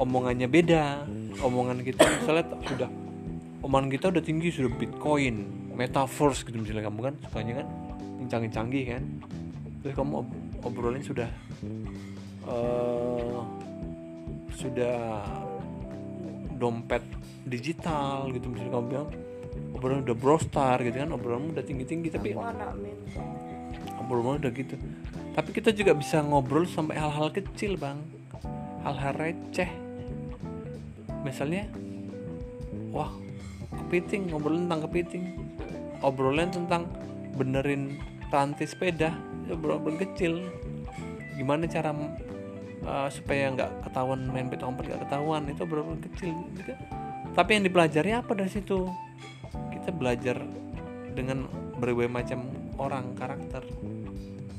omongannya 0.00 0.48
beda 0.48 1.04
omongan 1.44 1.84
kita 1.84 2.00
misalnya 2.00 2.44
sudah 2.64 2.88
omongan 3.60 3.88
kita 3.92 4.08
udah 4.08 4.22
tinggi 4.24 4.48
sudah 4.48 4.72
bitcoin 4.72 5.66
metaverse 5.76 6.48
gitu 6.48 6.56
misalnya 6.56 6.88
kamu 6.88 7.00
kan 7.12 7.14
sukanya 7.28 7.54
kan 7.60 7.68
yang 8.16 8.28
canggih-canggih 8.32 8.84
kan. 8.96 9.02
Terus 9.84 9.94
kamu 9.94 10.24
obrolin 10.64 11.04
sudah 11.04 11.28
uh, 12.48 13.44
sudah 14.56 15.22
dompet 16.56 17.04
digital 17.44 18.32
gitu 18.32 18.48
misalnya 18.48 18.72
kamu 18.72 18.84
bilang 18.88 19.08
obrolan 19.76 20.00
udah 20.08 20.16
brostar 20.16 20.80
gitu 20.80 20.96
kan 20.96 21.12
obrolan 21.12 21.52
udah 21.52 21.62
tinggi 21.62 21.84
tinggi 21.84 22.08
tapi 22.08 22.32
obrolan 24.00 24.40
udah 24.40 24.52
gitu. 24.56 24.74
Tapi 25.36 25.52
kita 25.52 25.68
juga 25.76 25.92
bisa 25.92 26.24
ngobrol 26.24 26.64
sampai 26.64 26.96
hal-hal 26.96 27.28
kecil 27.28 27.76
bang 27.76 28.00
hal-hal 28.86 29.18
receh. 29.18 29.66
Misalnya 31.26 31.66
wah 32.94 33.10
kepiting 33.74 34.30
ngobrolin 34.30 34.70
tentang 34.70 34.82
kepiting. 34.86 35.24
Obrolan 36.06 36.54
tentang 36.54 36.86
benerin 37.34 37.98
rantai 38.30 38.70
sepeda 38.70 39.10
obrolan 39.50 39.98
kecil. 39.98 40.38
Gimana 41.34 41.66
cara 41.66 41.90
uh, 42.86 43.08
supaya 43.10 43.50
nggak 43.50 43.90
ketahuan 43.90 44.30
main 44.30 44.46
ompet 44.46 44.86
nggak 44.86 45.02
ketahuan 45.02 45.42
itu 45.50 45.60
obrolan 45.66 45.98
kecil 46.00 46.32
gitu. 46.54 46.72
tapi 47.36 47.52
yang 47.58 47.68
dipelajari 47.68 48.16
apa 48.16 48.32
dari 48.32 48.48
situ? 48.48 48.88
Kita 49.52 49.92
belajar 49.92 50.40
dengan 51.12 51.44
berbagai 51.76 52.08
macam 52.08 52.48
orang 52.80 53.12
karakter 53.12 53.60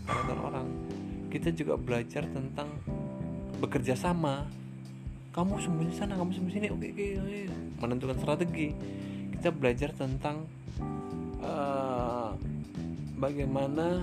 karakter 0.05 0.37
orang. 0.37 0.67
Kita 1.33 1.49
juga 1.51 1.73
belajar 1.75 2.23
tentang 2.29 2.69
bekerja 3.57 3.97
sama. 3.97 4.45
Kamu 5.33 5.61
sembunyi 5.61 5.93
sana 5.93 6.17
kamu 6.17 6.31
sembunyi 6.33 6.55
sini. 6.57 6.67
Oke 6.73 6.87
oke, 6.93 7.07
oke. 7.21 7.41
menentukan 7.77 8.17
strategi. 8.17 8.73
Kita 9.37 9.53
belajar 9.53 9.93
tentang 9.93 10.49
uh, 11.45 12.33
bagaimana 13.21 14.01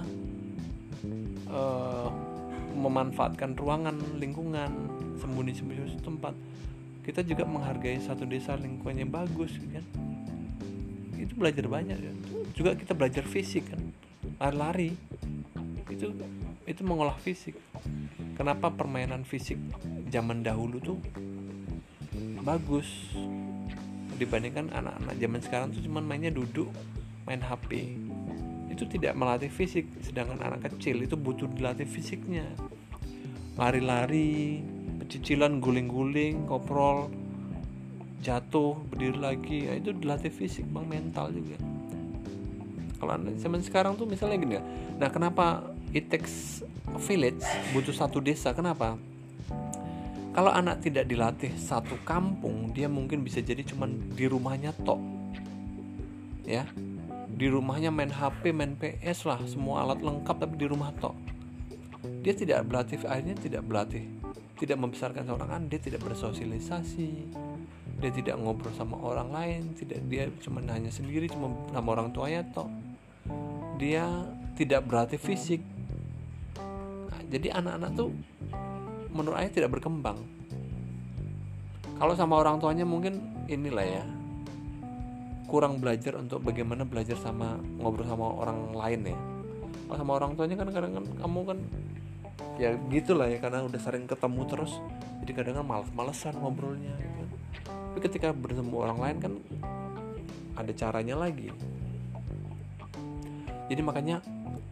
uh, 1.50 2.08
memanfaatkan 2.74 3.58
ruangan 3.58 3.98
lingkungan 4.18 4.70
sembunyi-sembunyi 5.18 6.02
tempat 6.02 6.34
kita 7.04 7.20
juga 7.20 7.44
menghargai 7.44 8.00
satu 8.00 8.24
desa 8.24 8.56
lingkungan 8.56 8.96
yang 9.06 9.10
bagus 9.10 9.58
kan? 9.60 9.84
Itu 11.18 11.34
belajar 11.34 11.66
banyak 11.66 11.98
kan? 11.98 12.16
Juga 12.54 12.78
kita 12.78 12.94
belajar 12.94 13.26
fisik 13.26 13.68
kan? 13.74 13.82
Lari-lari. 14.38 14.94
Itu 15.90 16.14
itu 16.64 16.80
mengolah 16.80 17.18
fisik 17.20 17.60
kenapa 18.34 18.70
permainan 18.70 19.22
fisik 19.22 19.58
zaman 20.10 20.42
dahulu 20.42 20.78
tuh 20.82 20.98
bagus? 22.44 22.86
Dibandingkan 24.14 24.70
anak-anak 24.70 25.14
zaman 25.18 25.40
sekarang 25.42 25.66
tuh 25.74 25.82
cuman 25.82 26.06
mainnya 26.06 26.30
duduk 26.30 26.70
main 27.26 27.42
HP 27.42 27.98
itu 28.70 28.84
tidak 28.90 29.14
melatih 29.14 29.50
fisik 29.50 29.86
sedangkan 30.02 30.42
anak 30.42 30.70
kecil 30.70 31.02
itu 31.02 31.14
butuh 31.14 31.50
dilatih 31.50 31.86
fisiknya. 31.86 32.46
Lari-lari 33.54 34.62
pecicilan 34.98 35.62
guling-guling 35.62 36.50
koprol 36.50 37.10
jatuh 38.24 38.74
berdiri 38.90 39.18
lagi. 39.18 39.58
Ya, 39.70 39.78
itu 39.78 39.94
dilatih 39.94 40.32
fisik 40.34 40.66
bang 40.74 40.86
mental 40.90 41.30
juga. 41.30 41.58
Kalau 42.98 43.14
zaman 43.36 43.60
sekarang 43.60 43.94
tuh 43.94 44.08
misalnya 44.08 44.36
gini 44.40 44.54
ya. 44.58 44.62
Nah 44.96 45.08
kenapa 45.12 45.74
it 45.94 46.10
takes 46.10 46.64
village 46.98 47.42
butuh 47.74 47.94
satu 47.94 48.22
desa 48.22 48.54
kenapa? 48.54 48.98
Kalau 50.34 50.50
anak 50.50 50.82
tidak 50.82 51.06
dilatih 51.06 51.54
satu 51.54 51.94
kampung 52.02 52.74
dia 52.74 52.90
mungkin 52.90 53.22
bisa 53.22 53.38
jadi 53.38 53.62
cuman 53.62 54.14
di 54.18 54.26
rumahnya 54.26 54.74
tok. 54.82 54.98
Ya 56.42 56.66
di 57.34 57.50
rumahnya 57.50 57.90
main 57.90 58.14
HP 58.14 58.54
main 58.54 58.78
PS 58.78 59.26
lah 59.26 59.42
semua 59.46 59.82
alat 59.82 60.02
lengkap 60.02 60.36
tapi 60.38 60.54
di 60.54 60.66
rumah 60.66 60.94
tok. 60.98 61.14
Dia 62.22 62.34
tidak 62.34 62.66
berlatih 62.66 62.98
akhirnya 63.06 63.34
tidak 63.38 63.62
berlatih. 63.66 64.06
Tidak 64.54 64.78
membesarkan 64.78 65.26
seorang 65.26 65.50
anak 65.50 65.66
dia 65.70 65.80
tidak 65.82 66.02
bersosialisasi. 66.06 67.10
Dia 67.98 68.10
tidak 68.10 68.38
ngobrol 68.38 68.74
sama 68.74 68.98
orang 69.02 69.30
lain 69.30 69.62
tidak 69.78 70.02
dia 70.10 70.30
cuma 70.42 70.62
hanya 70.66 70.90
sendiri 70.90 71.30
cuma 71.30 71.50
sama 71.70 71.88
orang 71.94 72.10
tuanya 72.14 72.42
tok. 72.54 72.70
Dia 73.78 74.06
tidak 74.54 74.86
berlatih 74.86 75.18
fisik 75.18 75.73
jadi 77.34 77.50
anak-anak 77.58 77.90
tuh 77.98 78.14
menurut 79.10 79.34
ayah 79.42 79.50
tidak 79.50 79.74
berkembang. 79.74 80.22
Kalau 81.98 82.14
sama 82.14 82.38
orang 82.38 82.62
tuanya 82.62 82.86
mungkin 82.86 83.46
inilah 83.50 83.82
ya 83.82 84.04
kurang 85.50 85.82
belajar 85.82 86.14
untuk 86.18 86.46
bagaimana 86.46 86.86
belajar 86.86 87.18
sama 87.18 87.58
ngobrol 87.82 88.06
sama 88.06 88.26
orang 88.38 88.70
lain 88.70 89.00
ya. 89.10 89.18
Kalau 89.90 89.98
sama 89.98 90.12
orang 90.14 90.38
tuanya 90.38 90.54
kan 90.62 90.68
kadang 90.70 90.92
kan 90.94 91.04
kamu 91.26 91.40
kan 91.42 91.58
ya 92.54 92.70
gitulah 92.86 93.26
ya 93.26 93.42
karena 93.42 93.66
udah 93.66 93.80
sering 93.82 94.06
ketemu 94.06 94.42
terus 94.46 94.78
jadi 95.26 95.32
kadang 95.34 95.54
kan 95.58 95.66
males-malesan 95.66 96.38
ngobrolnya 96.38 96.94
gitu. 96.98 97.24
tapi 97.64 98.00
ketika 98.10 98.28
bertemu 98.34 98.74
orang 98.74 98.98
lain 98.98 99.16
kan 99.18 99.32
ada 100.54 100.70
caranya 100.70 101.18
lagi. 101.18 101.50
Jadi 103.66 103.80
makanya 103.82 104.22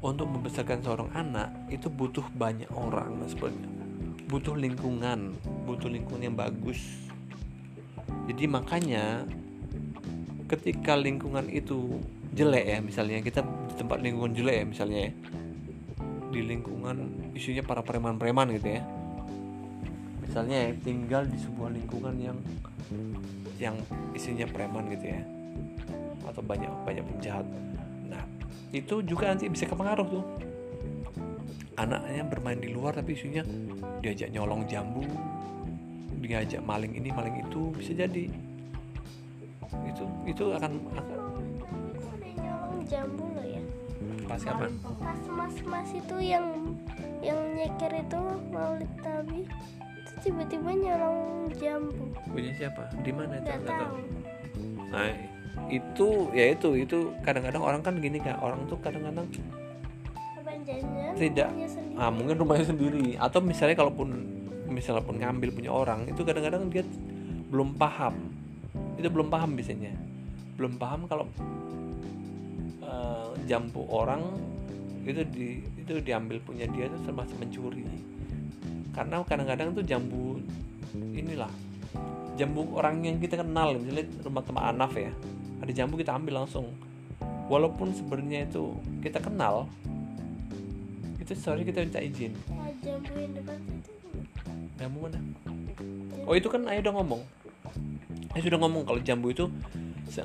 untuk 0.02 0.26
membesarkan 0.26 0.82
seorang 0.82 1.10
anak 1.14 1.48
itu 1.70 1.86
butuh 1.86 2.26
banyak 2.34 2.68
orang 2.74 3.22
sebenarnya 3.30 3.70
butuh 4.26 4.56
lingkungan 4.56 5.36
butuh 5.68 5.92
lingkungan 5.92 6.32
yang 6.32 6.36
bagus. 6.36 6.80
Jadi 8.32 8.48
makanya 8.48 9.28
ketika 10.48 10.96
lingkungan 10.96 11.52
itu 11.52 12.00
jelek 12.32 12.64
ya 12.64 12.78
misalnya 12.80 13.20
kita 13.20 13.44
di 13.44 13.74
tempat 13.76 14.00
lingkungan 14.00 14.32
jelek 14.32 14.56
ya 14.56 14.64
misalnya 14.64 14.98
ya 15.08 15.12
di 16.32 16.40
lingkungan 16.40 16.96
isunya 17.36 17.60
para 17.60 17.84
preman-preman 17.84 18.56
gitu 18.56 18.80
ya. 18.80 18.82
Misalnya 20.24 20.56
ya, 20.64 20.70
tinggal 20.80 21.28
di 21.28 21.36
sebuah 21.36 21.68
lingkungan 21.76 22.16
yang 22.16 22.38
yang 23.60 23.76
isinya 24.16 24.48
preman 24.48 24.88
gitu 24.96 25.12
ya. 25.12 25.20
Atau 26.24 26.40
banyak 26.40 26.72
banyak 26.88 27.04
penjahat 27.04 27.44
itu 28.72 29.04
juga 29.04 29.28
nanti 29.28 29.52
bisa 29.52 29.68
kepengaruh 29.68 30.08
tuh. 30.08 30.24
Anaknya 31.76 32.24
bermain 32.28 32.60
di 32.60 32.72
luar 32.72 32.96
tapi 32.96 33.16
isunya 33.16 33.44
diajak 34.00 34.28
nyolong 34.32 34.68
jambu 34.68 35.04
diajak 36.22 36.62
maling 36.62 36.94
ini 36.96 37.10
maling 37.12 37.42
itu 37.42 37.74
bisa 37.76 37.92
jadi. 37.92 38.24
Itu 39.84 40.04
itu 40.24 40.44
akan, 40.54 40.72
akan 40.96 41.18
nyolong 42.40 42.76
jambu 42.88 43.24
loh 43.36 43.46
ya. 43.46 43.62
Pas 44.24 44.40
kapan? 44.40 44.70
Pas 44.80 45.22
mas 45.28 45.56
mas 45.66 45.90
itu 45.92 46.16
yang 46.22 46.46
yang 47.20 47.38
nyeker 47.52 47.92
itu 47.92 48.22
maulid 48.48 48.92
nabi 49.02 49.44
itu 50.00 50.12
tiba-tiba 50.24 50.70
nyolong 50.72 51.20
jambu. 51.58 52.04
Punya 52.30 52.52
siapa? 52.56 52.88
Di 53.02 53.12
mana 53.12 53.36
itu? 53.36 53.44
Nggak 53.44 53.58
nggak 53.60 53.76
tahu. 53.76 53.96
nah 54.92 55.08
itu 55.72 56.28
ya 56.36 56.52
itu 56.52 56.68
itu 56.76 57.16
kadang-kadang 57.24 57.64
orang 57.64 57.80
kan 57.80 57.96
gini 57.96 58.20
kan 58.20 58.36
orang 58.40 58.64
tuh 58.68 58.76
kadang-kadang 58.80 59.24
Tidak. 61.16 61.48
ah 61.96 62.12
mungkin 62.12 62.36
rumahnya 62.36 62.66
sendiri. 62.72 63.16
Atau 63.16 63.40
misalnya 63.40 63.76
kalaupun 63.76 64.08
misalnya 64.68 65.04
pun 65.04 65.16
ngambil 65.20 65.48
punya 65.52 65.72
orang 65.72 66.08
itu 66.08 66.20
kadang-kadang 66.24 66.68
dia 66.68 66.84
belum 67.48 67.76
paham. 67.76 68.14
Itu 69.00 69.08
belum 69.08 69.28
paham 69.32 69.56
biasanya. 69.56 69.92
Belum 70.60 70.76
paham 70.76 71.08
kalau 71.08 71.24
eh, 72.84 73.28
jambu 73.48 73.84
orang 73.88 74.22
itu 75.02 75.24
di 75.34 75.48
itu 75.82 75.98
diambil 76.04 76.38
punya 76.44 76.68
dia 76.68 76.88
itu 76.88 76.96
termasuk 77.04 77.36
mencuri. 77.40 77.84
Karena 78.92 79.24
kadang-kadang 79.24 79.72
tuh 79.72 79.84
jambu 79.84 80.36
inilah 80.94 81.50
jambu 82.36 82.76
orang 82.76 83.02
yang 83.04 83.16
kita 83.18 83.40
kenal. 83.40 83.76
Misalnya 83.76 84.04
rumah 84.20 84.42
teman 84.44 84.64
Anaf 84.68 84.92
ya 84.96 85.12
ada 85.62 85.70
jambu 85.70 85.94
kita 85.94 86.18
ambil 86.18 86.42
langsung. 86.42 86.74
Walaupun 87.46 87.94
sebenarnya 87.94 88.50
itu 88.50 88.74
kita 88.98 89.22
kenal 89.22 89.70
itu 91.22 91.38
sorry 91.38 91.62
kita 91.62 91.86
minta 91.86 92.02
izin. 92.02 92.34
Ah, 92.50 92.66
jambu 92.82 93.14
yang 93.14 93.32
dekat 93.38 93.58
itu 93.62 93.92
jambu 94.74 95.06
mana? 95.06 95.18
Oh 96.26 96.34
itu 96.34 96.50
kan 96.50 96.66
ayah 96.66 96.82
udah 96.82 96.94
ngomong. 96.98 97.22
Ayah 98.34 98.42
sudah 98.42 98.58
ngomong 98.58 98.82
kalau 98.82 99.00
jambu 99.00 99.30
itu 99.30 99.46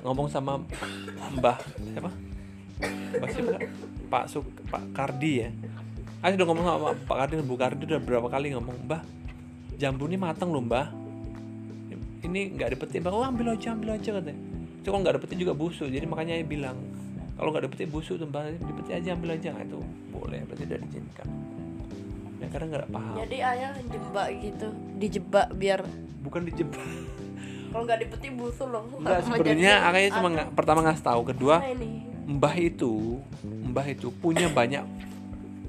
ngomong 0.01 0.25
sama 0.25 0.57
mbah 1.37 1.57
siapa? 1.93 2.11
Mbah 3.21 3.29
siapa? 3.29 3.57
Pak 4.09 4.25
Suk 4.25 4.49
pak 4.73 4.83
Kardi 4.97 5.45
ya. 5.45 5.49
Ayah 6.25 6.33
sudah 6.33 6.47
ngomong 6.49 6.65
sama 6.65 6.89
pak 6.97 7.17
Kardi 7.21 7.33
dan 7.37 7.45
bu 7.45 7.55
Kardi 7.55 7.83
udah 7.85 8.01
berapa 8.01 8.27
kali 8.33 8.57
ngomong 8.57 8.75
mbah 8.89 9.01
jambu 9.77 10.09
ini 10.09 10.17
matang 10.17 10.49
loh 10.49 10.65
mbah. 10.65 10.89
Ini 12.25 12.57
nggak 12.57 12.73
dipetik 12.73 13.05
mbah 13.05 13.13
oh 13.13 13.21
ambil 13.21 13.53
aja 13.53 13.77
ambil 13.77 13.93
aja 13.93 14.17
katanya 14.17 14.46
itu 14.87 14.95
kalau 14.95 15.03
nggak 15.03 15.19
dipetik 15.19 15.37
juga 15.43 15.51
busuk 15.51 15.91
jadi 15.91 16.07
makanya 16.07 16.39
ayah 16.39 16.47
bilang 16.47 16.79
kalau 17.35 17.51
nggak 17.51 17.67
dipetik 17.67 17.91
busuk 17.91 18.23
mbah 18.23 18.55
dipetik 18.55 19.03
aja 19.03 19.19
ambil 19.19 19.35
aja 19.35 19.51
Nah, 19.51 19.67
itu 19.67 19.79
boleh 20.15 20.39
berarti 20.47 20.63
udah 20.63 20.79
diizinkan 20.79 21.27
ya 22.39 22.47
kadang 22.47 22.69
nggak 22.71 22.87
paham 22.87 23.15
Jadi 23.19 23.37
ayah 23.43 23.71
jebak 23.83 24.27
gitu, 24.39 24.67
dijebak 24.95 25.47
biar 25.59 25.79
bukan 26.23 26.47
dijebak 26.47 26.79
kalau 27.75 27.83
nggak 27.83 27.99
dipetik 28.07 28.31
busuk 28.39 28.71
loh. 28.71 28.87
Enggak, 28.95 29.27
Sama 29.27 29.35
sebenarnya 29.43 29.73
akanya 29.91 30.09
cuma 30.15 30.27
nggak 30.31 30.49
pertama 30.55 30.79
ngasih 30.87 31.03
tahu, 31.03 31.21
kedua 31.35 31.55
Nah, 31.59 31.75
mbah 32.39 32.55
itu 32.55 33.19
mbah 33.43 33.87
itu 33.91 34.07
punya 34.23 34.47
banyak 34.47 34.87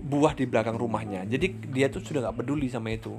buah 0.06 0.30
di 0.38 0.46
belakang 0.46 0.78
rumahnya. 0.78 1.26
Jadi 1.26 1.75
dia 1.75 1.90
tuh 1.90 2.06
sudah 2.06 2.30
nggak 2.30 2.38
peduli 2.38 2.70
sama 2.70 2.94
itu. 2.94 3.18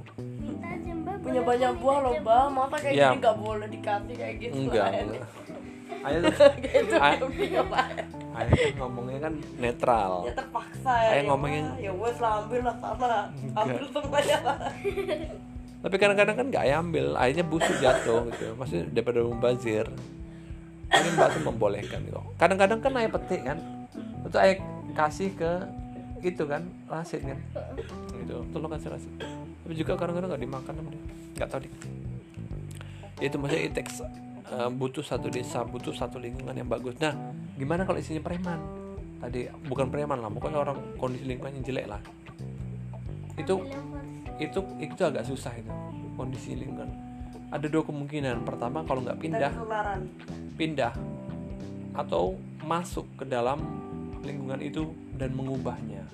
punya 1.20 1.44
banyak 1.44 1.76
buah 1.84 1.98
loh 2.00 2.16
bang, 2.24 2.48
masa 2.48 2.76
kayak 2.80 2.96
Ya. 2.96 3.12
gini 3.12 3.20
nggak 3.20 3.36
boleh 3.36 3.68
dikasih 3.68 4.14
kayak 4.16 4.34
gitu. 4.40 4.54
Enggak. 4.56 4.88
enggak. 5.04 5.39
Tuh, 6.00 6.32
Gitu 6.64 6.94
Ay- 6.96 7.16
dia 7.16 7.28
bingung, 7.28 7.70
ayah. 7.70 8.06
ayah 8.34 8.52
kan 8.56 8.72
ngomongnya 8.78 9.18
kan 9.20 9.34
netral. 9.56 10.12
Ya 10.24 10.32
terpaksa 10.32 10.92
ya. 10.96 11.10
Ya 11.12 11.20
ngomongin- 11.28 11.72
Ya 11.76 11.92
wes 11.92 12.16
lah 12.16 12.32
ambil 12.40 12.60
lah 12.64 12.76
sana, 12.78 13.20
ambil 13.52 13.84
semuanya 13.86 14.38
lah. 14.40 14.58
Tapi 15.80 15.96
kadang-kadang 15.96 16.36
kan 16.36 16.46
nggak 16.48 16.62
ayah 16.64 16.76
ambil, 16.78 17.06
ayahnya 17.16 17.44
busuk 17.44 17.76
jatuh 17.78 18.28
gitu. 18.28 18.52
Maksudnya 18.54 18.84
daripada 18.90 19.20
membazir. 19.22 19.86
Ini 20.90 21.08
mbak 21.14 21.28
tuh 21.30 21.42
membolehkan 21.46 22.00
kok. 22.04 22.24
Kadang-kadang 22.34 22.78
kan 22.80 22.92
ayah 22.96 23.10
petik 23.10 23.42
kan, 23.44 23.58
itu 24.26 24.36
ayah 24.36 24.56
kasih 24.90 25.30
ke 25.32 25.52
itu 26.20 26.42
kan 26.44 26.60
rasid 26.84 27.24
kan, 27.24 27.38
gitu. 28.18 28.44
Tolong 28.50 28.68
kasih 28.68 28.92
rasid. 28.92 29.12
Tapi 29.64 29.72
juga 29.72 29.96
kadang-kadang 29.96 30.28
nggak 30.34 30.42
dimakan 30.42 30.72
sama 30.74 30.88
dia, 30.90 31.02
nggak 31.38 31.48
tahu 31.48 31.60
dia. 31.62 31.72
Itu 33.22 33.34
maksudnya 33.38 33.62
it 33.62 33.72
takes, 33.72 33.96
uh, 34.48 34.70
butuh 34.72 35.04
satu 35.04 35.28
desa, 35.28 35.62
butuh 35.66 35.92
satu 35.92 36.16
lingkungan 36.16 36.56
yang 36.56 36.68
bagus. 36.68 36.96
Nah, 36.98 37.12
gimana 37.58 37.84
kalau 37.84 38.00
isinya 38.00 38.24
preman? 38.24 38.60
Tadi 39.20 39.52
bukan 39.68 39.92
preman 39.92 40.18
lah, 40.20 40.32
pokoknya 40.32 40.58
orang 40.64 40.78
kondisi 40.96 41.28
lingkungan 41.28 41.60
yang 41.60 41.64
jelek 41.68 41.86
lah. 41.90 42.00
Itu 43.36 43.60
itu 44.40 44.60
itu 44.80 45.02
agak 45.04 45.28
susah 45.28 45.52
itu 45.52 45.68
kondisi 46.16 46.56
lingkungan 46.56 46.88
ada 47.52 47.66
dua 47.68 47.84
kemungkinan 47.84 48.48
pertama 48.48 48.80
kalau 48.88 49.04
nggak 49.04 49.20
pindah 49.20 49.52
pindah 50.56 50.96
atau 51.92 52.40
masuk 52.64 53.04
ke 53.20 53.24
dalam 53.28 53.60
lingkungan 54.24 54.64
itu 54.64 54.88
dan 55.20 55.36
mengubahnya 55.36 56.08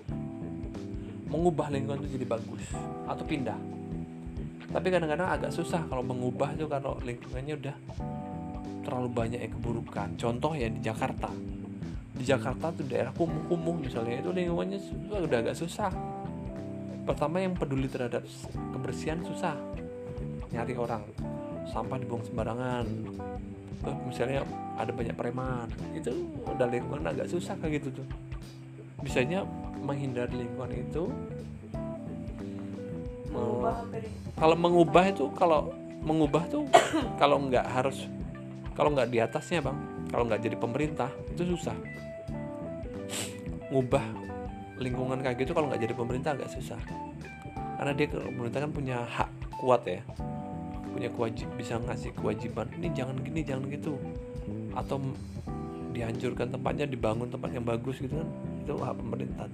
mengubah 1.31 1.71
lingkungan 1.71 2.03
itu 2.03 2.19
jadi 2.19 2.27
bagus 2.27 2.65
atau 3.07 3.23
pindah 3.23 3.59
tapi 4.67 4.87
kadang-kadang 4.91 5.29
agak 5.31 5.51
susah 5.55 5.83
kalau 5.87 6.03
mengubah 6.03 6.51
itu 6.59 6.67
kalau 6.67 6.99
lingkungannya 7.07 7.55
udah 7.55 7.77
terlalu 8.83 9.09
banyak 9.11 9.41
yang 9.43 9.53
keburukan. 9.59 10.09
Contoh 10.19 10.53
ya 10.55 10.71
di 10.71 10.81
Jakarta. 10.83 11.31
Di 12.17 12.25
Jakarta 12.25 12.71
tuh 12.73 12.87
daerah 12.87 13.13
kumuh-kumuh 13.15 13.83
misalnya 13.83 14.23
itu 14.23 14.31
lingkungannya 14.31 14.79
su- 14.79 14.99
udah 15.11 15.39
agak 15.43 15.57
susah. 15.59 15.91
Pertama 17.07 17.39
yang 17.39 17.55
peduli 17.55 17.87
terhadap 17.87 18.27
kebersihan 18.75 19.23
susah. 19.23 19.55
Nyari 20.51 20.75
orang. 20.75 21.03
Sampah 21.71 21.99
dibuang 21.99 22.23
sembarangan. 22.27 22.87
Terus 23.83 23.97
misalnya 24.07 24.43
ada 24.75 24.91
banyak 24.91 25.15
preman. 25.15 25.67
Itu 25.95 26.11
udah 26.47 26.67
lingkungan 26.67 27.07
agak 27.07 27.31
susah 27.31 27.55
kayak 27.63 27.83
gitu 27.83 28.03
tuh. 28.03 28.09
Bisanya 29.03 29.47
menghindari 29.83 30.47
lingkungan 30.47 30.73
itu 30.75 31.11
Mengubah 33.37 33.75
kalau 34.37 34.57
mengubah 34.57 35.05
itu 35.13 35.25
kalau 35.37 35.61
mengubah 36.01 36.43
tuh 36.49 36.65
kalau 37.21 37.37
nggak 37.45 37.67
harus 37.69 38.09
kalau 38.77 38.93
nggak 38.93 39.09
di 39.09 39.19
atasnya 39.21 39.65
bang. 39.65 39.79
Kalau 40.07 40.25
nggak 40.29 40.41
jadi 40.45 40.57
pemerintah 40.57 41.11
itu 41.33 41.57
susah. 41.57 41.77
Ngubah 43.73 44.05
lingkungan 44.77 45.19
kayak 45.25 45.41
gitu 45.41 45.57
kalau 45.57 45.73
nggak 45.73 45.83
jadi 45.83 45.95
pemerintah 45.97 46.31
agak 46.37 46.53
susah. 46.53 46.79
Karena 47.77 47.93
dia 47.93 48.07
pemerintah 48.09 48.61
kan 48.65 48.73
punya 48.73 48.97
hak 49.05 49.31
kuat 49.61 49.83
ya. 49.89 50.01
Punya 50.93 51.09
kewajib 51.13 51.49
bisa 51.57 51.77
ngasih 51.81 52.13
kewajiban. 52.17 52.69
Ini 52.77 52.89
jangan 52.93 53.17
gini 53.21 53.41
jangan 53.45 53.65
gitu. 53.73 53.97
Atau 54.77 55.01
dihancurkan 55.97 56.53
tempatnya 56.53 56.85
dibangun 56.85 57.33
tempat 57.33 57.51
yang 57.57 57.65
bagus 57.65 57.97
gitu 58.01 58.21
kan. 58.21 58.29
Itu 58.65 58.77
hak 58.77 58.97
pemerintah 59.01 59.49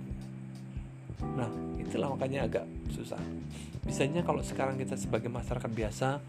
nah 1.33 1.49
itulah 1.83 2.09
makanya 2.11 2.47
agak 2.47 2.65
susah. 2.95 3.21
Bisanya 3.83 4.23
kalau 4.23 4.41
sekarang 4.41 4.79
kita 4.79 4.95
sebagai 4.95 5.27
masyarakat 5.27 5.67
biasa 5.67 6.23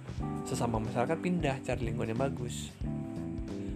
sesama 0.49 0.81
masyarakat 0.81 1.17
pindah 1.21 1.61
cari 1.61 1.81
lingkungan 1.85 2.17
yang 2.17 2.21
bagus. 2.21 2.73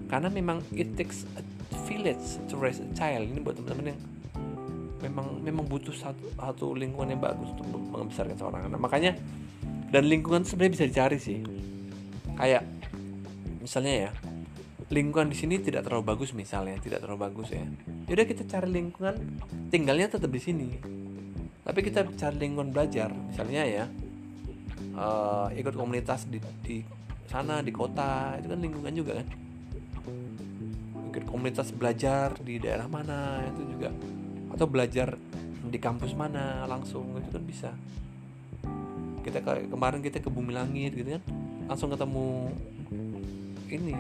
Karena 0.10 0.34
memang 0.34 0.64
it 0.74 0.98
takes 0.98 1.30
a 1.38 1.44
village 1.86 2.42
to 2.50 2.58
raise 2.58 2.82
a 2.82 2.90
child. 2.98 3.30
Ini 3.30 3.40
buat 3.44 3.60
teman-teman 3.60 3.94
yang 3.94 4.00
memang 4.98 5.28
memang 5.46 5.66
butuh 5.70 5.94
satu, 5.94 6.26
satu 6.34 6.74
lingkungan 6.74 7.14
yang 7.14 7.22
bagus 7.22 7.54
untuk 7.54 7.68
membesarkan 7.78 8.38
seorang 8.40 8.62
anak. 8.72 8.80
Makanya 8.82 9.12
dan 9.94 10.04
lingkungan 10.10 10.42
sebenarnya 10.44 10.74
bisa 10.74 10.86
dicari 10.90 11.18
sih. 11.22 11.40
Kayak 12.34 12.66
misalnya 13.62 14.10
ya 14.10 14.12
lingkungan 14.88 15.28
di 15.28 15.36
sini 15.36 15.60
tidak 15.60 15.84
terlalu 15.84 16.16
bagus 16.16 16.32
misalnya 16.32 16.80
tidak 16.80 17.04
terlalu 17.04 17.30
bagus 17.30 17.52
ya. 17.52 17.64
Yaudah 18.08 18.26
kita 18.26 18.44
cari 18.48 18.68
lingkungan 18.72 19.16
tinggalnya 19.68 20.08
tetap 20.08 20.32
di 20.32 20.40
sini 20.40 20.70
tapi 21.68 21.84
kita 21.84 22.08
cari 22.16 22.40
lingkungan 22.40 22.72
belajar. 22.72 23.12
Misalnya 23.12 23.68
ya 23.68 23.86
eh, 24.80 25.48
ikut 25.60 25.76
komunitas 25.76 26.24
di, 26.32 26.40
di 26.64 26.80
sana 27.28 27.60
di 27.60 27.76
kota 27.76 28.40
itu 28.40 28.48
kan 28.48 28.60
lingkungan 28.64 28.94
juga 28.96 29.20
kan. 29.20 29.28
Ikut 31.12 31.28
komunitas 31.28 31.76
belajar 31.76 32.40
di 32.40 32.56
daerah 32.56 32.88
mana 32.88 33.44
itu 33.52 33.68
juga. 33.68 33.92
Atau 34.56 34.72
belajar 34.72 35.20
di 35.68 35.76
kampus 35.76 36.16
mana 36.16 36.64
langsung 36.72 37.20
itu 37.20 37.36
kan 37.36 37.44
bisa. 37.44 37.70
Kita 39.28 39.44
ke, 39.44 39.68
kemarin 39.68 40.00
kita 40.00 40.24
ke 40.24 40.32
Bumi 40.32 40.56
Langit 40.56 40.96
gitu 40.96 41.20
kan. 41.20 41.24
Langsung 41.68 41.92
ketemu 41.92 42.48
ini 43.68 44.00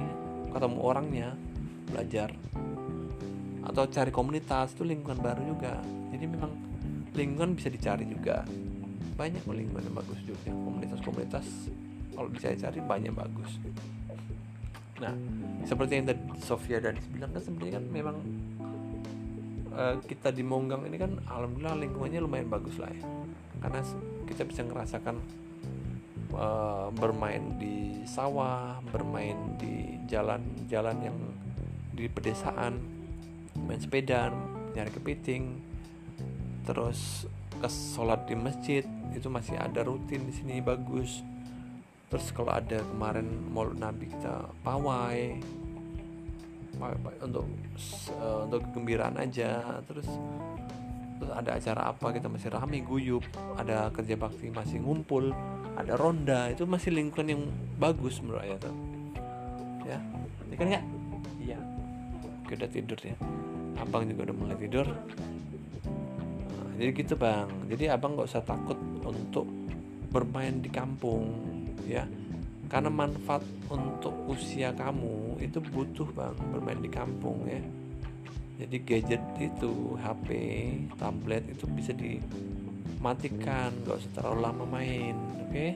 ketemu 0.56 0.80
orangnya 0.80 1.36
belajar. 1.92 2.32
Atau 3.68 3.92
cari 3.92 4.16
komunitas 4.16 4.72
itu 4.72 4.88
lingkungan 4.88 5.20
baru 5.20 5.44
juga. 5.44 5.84
Jadi 6.16 6.24
memang 6.24 6.68
lingkungan 7.14 7.56
bisa 7.56 7.70
dicari 7.72 8.04
juga. 8.10 8.44
Banyak 9.16 9.46
lingkungan 9.48 9.84
yang 9.84 9.98
bagus 9.98 10.20
juga. 10.26 10.50
Komunitas-komunitas 10.52 11.46
kalau 12.18 12.30
dicari-cari 12.34 12.80
banyak 12.82 13.14
bagus. 13.14 13.52
Nah 14.98 15.14
seperti 15.64 15.92
yang 16.02 16.06
tadi 16.10 16.22
Sofia 16.42 16.82
dan 16.82 16.98
bilang 17.14 17.30
kan 17.30 17.42
sebenarnya 17.46 17.74
kan 17.78 17.86
memang 17.94 18.18
eh, 19.78 19.96
kita 20.10 20.34
di 20.34 20.42
Monggang 20.42 20.90
ini 20.90 20.98
kan 20.98 21.22
alhamdulillah 21.30 21.78
lingkungannya 21.78 22.20
lumayan 22.26 22.50
bagus 22.50 22.82
lah 22.82 22.90
ya. 22.90 23.06
Karena 23.62 23.82
kita 24.26 24.44
bisa 24.50 24.62
ngerasakan 24.66 25.16
eh, 26.34 26.88
bermain 26.98 27.44
di 27.62 28.02
sawah 28.08 28.82
bermain 28.90 29.36
di 29.62 30.02
jalan-jalan 30.08 30.98
yang 31.04 31.18
di 31.94 32.08
pedesaan 32.08 32.78
main 33.66 33.82
sepeda 33.82 34.30
nyari 34.78 34.92
kepiting 34.94 35.58
terus 36.68 37.24
ke 37.58 37.70
sholat 37.72 38.28
di 38.28 38.36
masjid 38.36 38.84
itu 39.16 39.32
masih 39.32 39.56
ada 39.56 39.88
rutin 39.88 40.28
di 40.28 40.34
sini 40.36 40.60
bagus. 40.60 41.24
Terus 42.12 42.28
kalau 42.36 42.52
ada 42.52 42.84
kemarin 42.84 43.26
maulid 43.52 43.80
nabi 43.80 44.12
kita 44.12 44.52
pawai 44.62 45.40
pa- 46.76 47.00
pa- 47.00 47.20
untuk 47.24 47.48
eh, 48.12 48.40
untuk 48.44 48.60
kegembiraan 48.68 49.16
aja. 49.16 49.80
Terus 49.88 50.08
terus 51.18 51.32
ada 51.34 51.58
acara 51.58 51.82
apa 51.90 52.14
kita 52.14 52.30
masih 52.30 52.54
rame 52.54 52.86
guyup 52.86 53.26
ada 53.58 53.90
kerja 53.90 54.14
bakti 54.14 54.54
masih 54.54 54.78
ngumpul 54.86 55.34
ada 55.74 55.98
ronda 55.98 56.54
itu 56.54 56.70
masih 56.70 56.94
lingkungan 56.94 57.34
yang 57.34 57.44
bagus 57.82 58.22
menurut 58.22 58.46
saya 58.46 58.56
tuh. 58.62 58.76
Ya 59.88 59.98
ini 60.46 60.56
kan 60.60 60.66
nggak 60.68 60.86
iya. 61.42 61.60
Oke, 62.44 62.54
udah 62.56 62.70
tidur 62.70 63.00
ya. 63.02 63.18
Abang 63.82 64.08
juga 64.08 64.30
udah 64.30 64.36
mulai 64.36 64.58
tidur 64.62 64.88
jadi 66.78 66.90
gitu 66.94 67.18
bang. 67.18 67.50
Jadi 67.74 67.90
abang 67.90 68.14
nggak 68.14 68.30
usah 68.30 68.46
takut 68.46 68.78
untuk 69.02 69.50
bermain 70.14 70.62
di 70.62 70.70
kampung 70.70 71.34
ya. 71.90 72.06
Karena 72.70 72.94
manfaat 72.94 73.42
untuk 73.74 74.14
usia 74.30 74.70
kamu 74.78 75.42
itu 75.42 75.58
butuh 75.58 76.06
bang 76.14 76.38
bermain 76.54 76.78
di 76.78 76.92
kampung 76.94 77.50
ya. 77.50 77.62
Jadi 78.62 78.78
gadget 78.86 79.24
itu 79.42 79.98
HP 79.98 80.30
tablet 81.02 81.46
itu 81.50 81.66
bisa 81.66 81.98
dimatikan 81.98 83.74
nggak 83.82 83.98
usah 83.98 84.12
terlalu 84.14 84.40
lama 84.46 84.66
main 84.70 85.18
oke? 85.50 85.68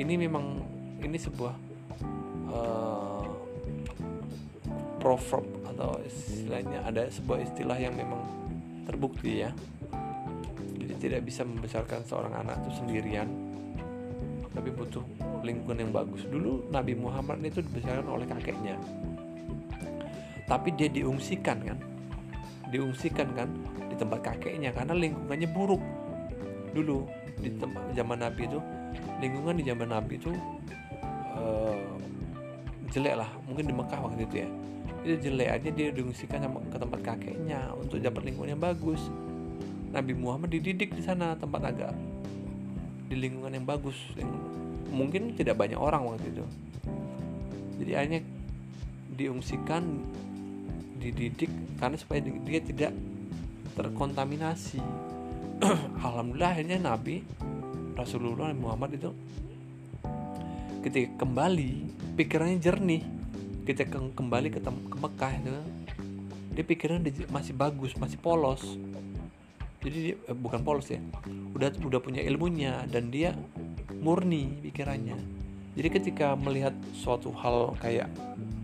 Ini 0.00 0.14
memang 0.16 0.64
ini 1.04 1.20
sebuah 1.20 1.54
eh, 2.56 3.24
proverb 4.96 5.44
atau 5.68 6.00
istilahnya 6.08 6.88
ada 6.88 7.08
sebuah 7.08 7.44
istilah 7.44 7.76
yang 7.76 7.92
memang 7.96 8.39
terbukti 8.90 9.46
ya. 9.46 9.54
Jadi 10.74 10.94
tidak 10.98 11.22
bisa 11.22 11.46
membesarkan 11.46 12.02
seorang 12.02 12.34
anak 12.42 12.58
itu 12.66 12.82
sendirian. 12.82 13.30
Tapi 14.50 14.74
butuh 14.74 15.06
lingkungan 15.46 15.78
yang 15.86 15.92
bagus. 15.94 16.26
Dulu 16.26 16.74
Nabi 16.74 16.98
Muhammad 16.98 17.38
itu 17.46 17.62
dibesarkan 17.62 18.10
oleh 18.10 18.26
kakeknya. 18.26 18.74
Tapi 20.50 20.74
dia 20.74 20.90
diungsikan 20.90 21.62
kan. 21.62 21.78
Diungsikan 22.74 23.30
kan 23.38 23.48
di 23.86 23.94
tempat 23.94 24.26
kakeknya 24.26 24.74
karena 24.74 24.98
lingkungannya 24.98 25.48
buruk. 25.54 25.82
Dulu 26.74 27.06
di 27.38 27.50
tempat 27.54 27.94
zaman 27.94 28.18
Nabi 28.20 28.42
itu 28.50 28.58
lingkungan 29.22 29.54
di 29.56 29.64
zaman 29.64 29.88
Nabi 29.94 30.14
itu 30.18 30.30
eh, 31.38 31.78
jelek 32.90 33.14
lah 33.22 33.30
mungkin 33.46 33.64
di 33.70 33.74
Mekah 33.74 34.00
waktu 34.02 34.22
itu 34.26 34.36
ya 34.44 34.48
itu 35.00 35.16
jelek 35.28 35.48
aja 35.48 35.68
dia 35.72 35.88
diungsikan 35.96 36.44
sama 36.44 36.60
ke 36.68 36.76
tempat 36.76 37.00
kakeknya 37.00 37.72
untuk 37.76 38.00
dapat 38.04 38.28
lingkungan 38.28 38.52
yang 38.52 38.62
bagus. 38.62 39.00
Nabi 39.90 40.12
Muhammad 40.14 40.52
dididik 40.52 40.94
di 40.94 41.02
sana 41.02 41.34
tempat 41.34 41.72
agak 41.72 41.92
di 43.08 43.16
lingkungan 43.16 43.50
yang 43.56 43.66
bagus. 43.66 43.96
Yang 44.14 44.30
mungkin 44.92 45.34
tidak 45.34 45.56
banyak 45.56 45.80
orang 45.80 46.04
waktu 46.04 46.28
itu. 46.30 46.44
Jadi 47.80 47.92
akhirnya 47.96 48.20
diungsikan 49.16 49.82
dididik 51.00 51.48
karena 51.80 51.96
supaya 51.96 52.20
di- 52.20 52.44
dia 52.44 52.60
tidak 52.60 52.92
terkontaminasi. 53.72 54.80
Alhamdulillah 56.06 56.52
akhirnya 56.52 56.76
Nabi 56.76 57.24
Rasulullah 57.96 58.52
Muhammad 58.52 58.96
itu 58.96 59.10
ketika 60.80 61.24
kembali 61.24 61.88
pikirannya 62.16 62.56
jernih 62.60 63.19
ketika 63.64 63.98
ke- 63.98 64.12
kembali 64.16 64.48
ke, 64.50 64.60
ke 64.62 64.96
Mekah 64.96 65.32
itu 65.36 65.52
dia 66.50 66.64
pikirannya 66.66 67.10
di- 67.10 67.30
masih 67.30 67.54
bagus 67.54 67.94
masih 67.96 68.18
polos. 68.18 68.62
Jadi 69.80 69.96
dia, 70.12 70.16
eh, 70.28 70.36
bukan 70.36 70.60
polos 70.60 70.92
ya 70.92 71.00
udah 71.56 71.72
udah 71.80 72.00
punya 72.02 72.20
ilmunya 72.20 72.84
dan 72.88 73.08
dia 73.08 73.32
murni 74.00 74.60
pikirannya. 74.60 75.16
Jadi 75.76 75.88
ketika 75.88 76.34
melihat 76.36 76.74
suatu 76.92 77.30
hal 77.32 77.78
kayak 77.80 78.10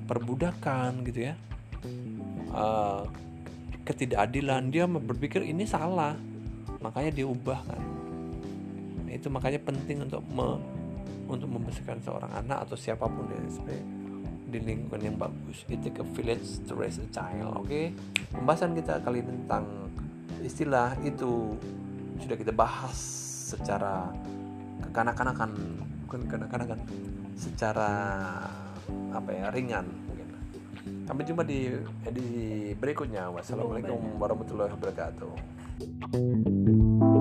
perbudakan 0.06 1.06
gitu 1.06 1.32
ya 1.32 1.34
eh, 2.52 3.02
ketidakadilan 3.86 4.68
dia 4.74 4.84
berpikir 4.90 5.46
ini 5.46 5.64
salah 5.64 6.18
makanya 6.82 7.22
dia 7.22 7.26
ubah 7.26 7.60
kan. 7.64 7.82
Nah, 9.06 9.12
itu 9.14 9.30
makanya 9.30 9.62
penting 9.62 10.04
untuk 10.04 10.20
me- 10.26 10.60
untuk 11.26 11.50
membesarkan 11.50 11.98
seorang 12.02 12.32
anak 12.34 12.66
atau 12.66 12.76
siapa 12.78 13.06
pun 13.06 13.26
dia 13.26 13.38
sebenarnya 13.50 13.95
di 14.46 14.58
lingkungan 14.62 15.02
yang 15.02 15.16
bagus. 15.18 15.66
It 15.66 15.82
take 15.82 15.98
a 15.98 16.06
village 16.06 16.62
to 16.70 16.78
raise 16.78 17.02
a 17.02 17.06
child 17.10 17.66
oke? 17.66 17.80
Pembahasan 18.30 18.78
kita 18.78 19.02
kali 19.02 19.22
ini 19.22 19.30
tentang 19.44 19.90
istilah 20.42 20.94
itu 21.02 21.58
sudah 22.22 22.36
kita 22.38 22.54
bahas 22.54 22.96
secara 23.52 24.10
kekanak-kanakan 24.86 25.50
bukan 26.06 26.20
kekanak-kanakan 26.30 26.78
secara 27.34 27.90
apa 29.10 29.30
ya 29.34 29.50
ringan 29.50 29.86
mungkin. 30.06 30.30
Sampai 31.06 31.26
jumpa 31.26 31.42
di 31.42 31.74
edisi 32.06 32.74
berikutnya. 32.78 33.30
Wassalamualaikum 33.34 33.98
warahmatullahi 34.18 34.70
wabarakatuh 34.70 37.15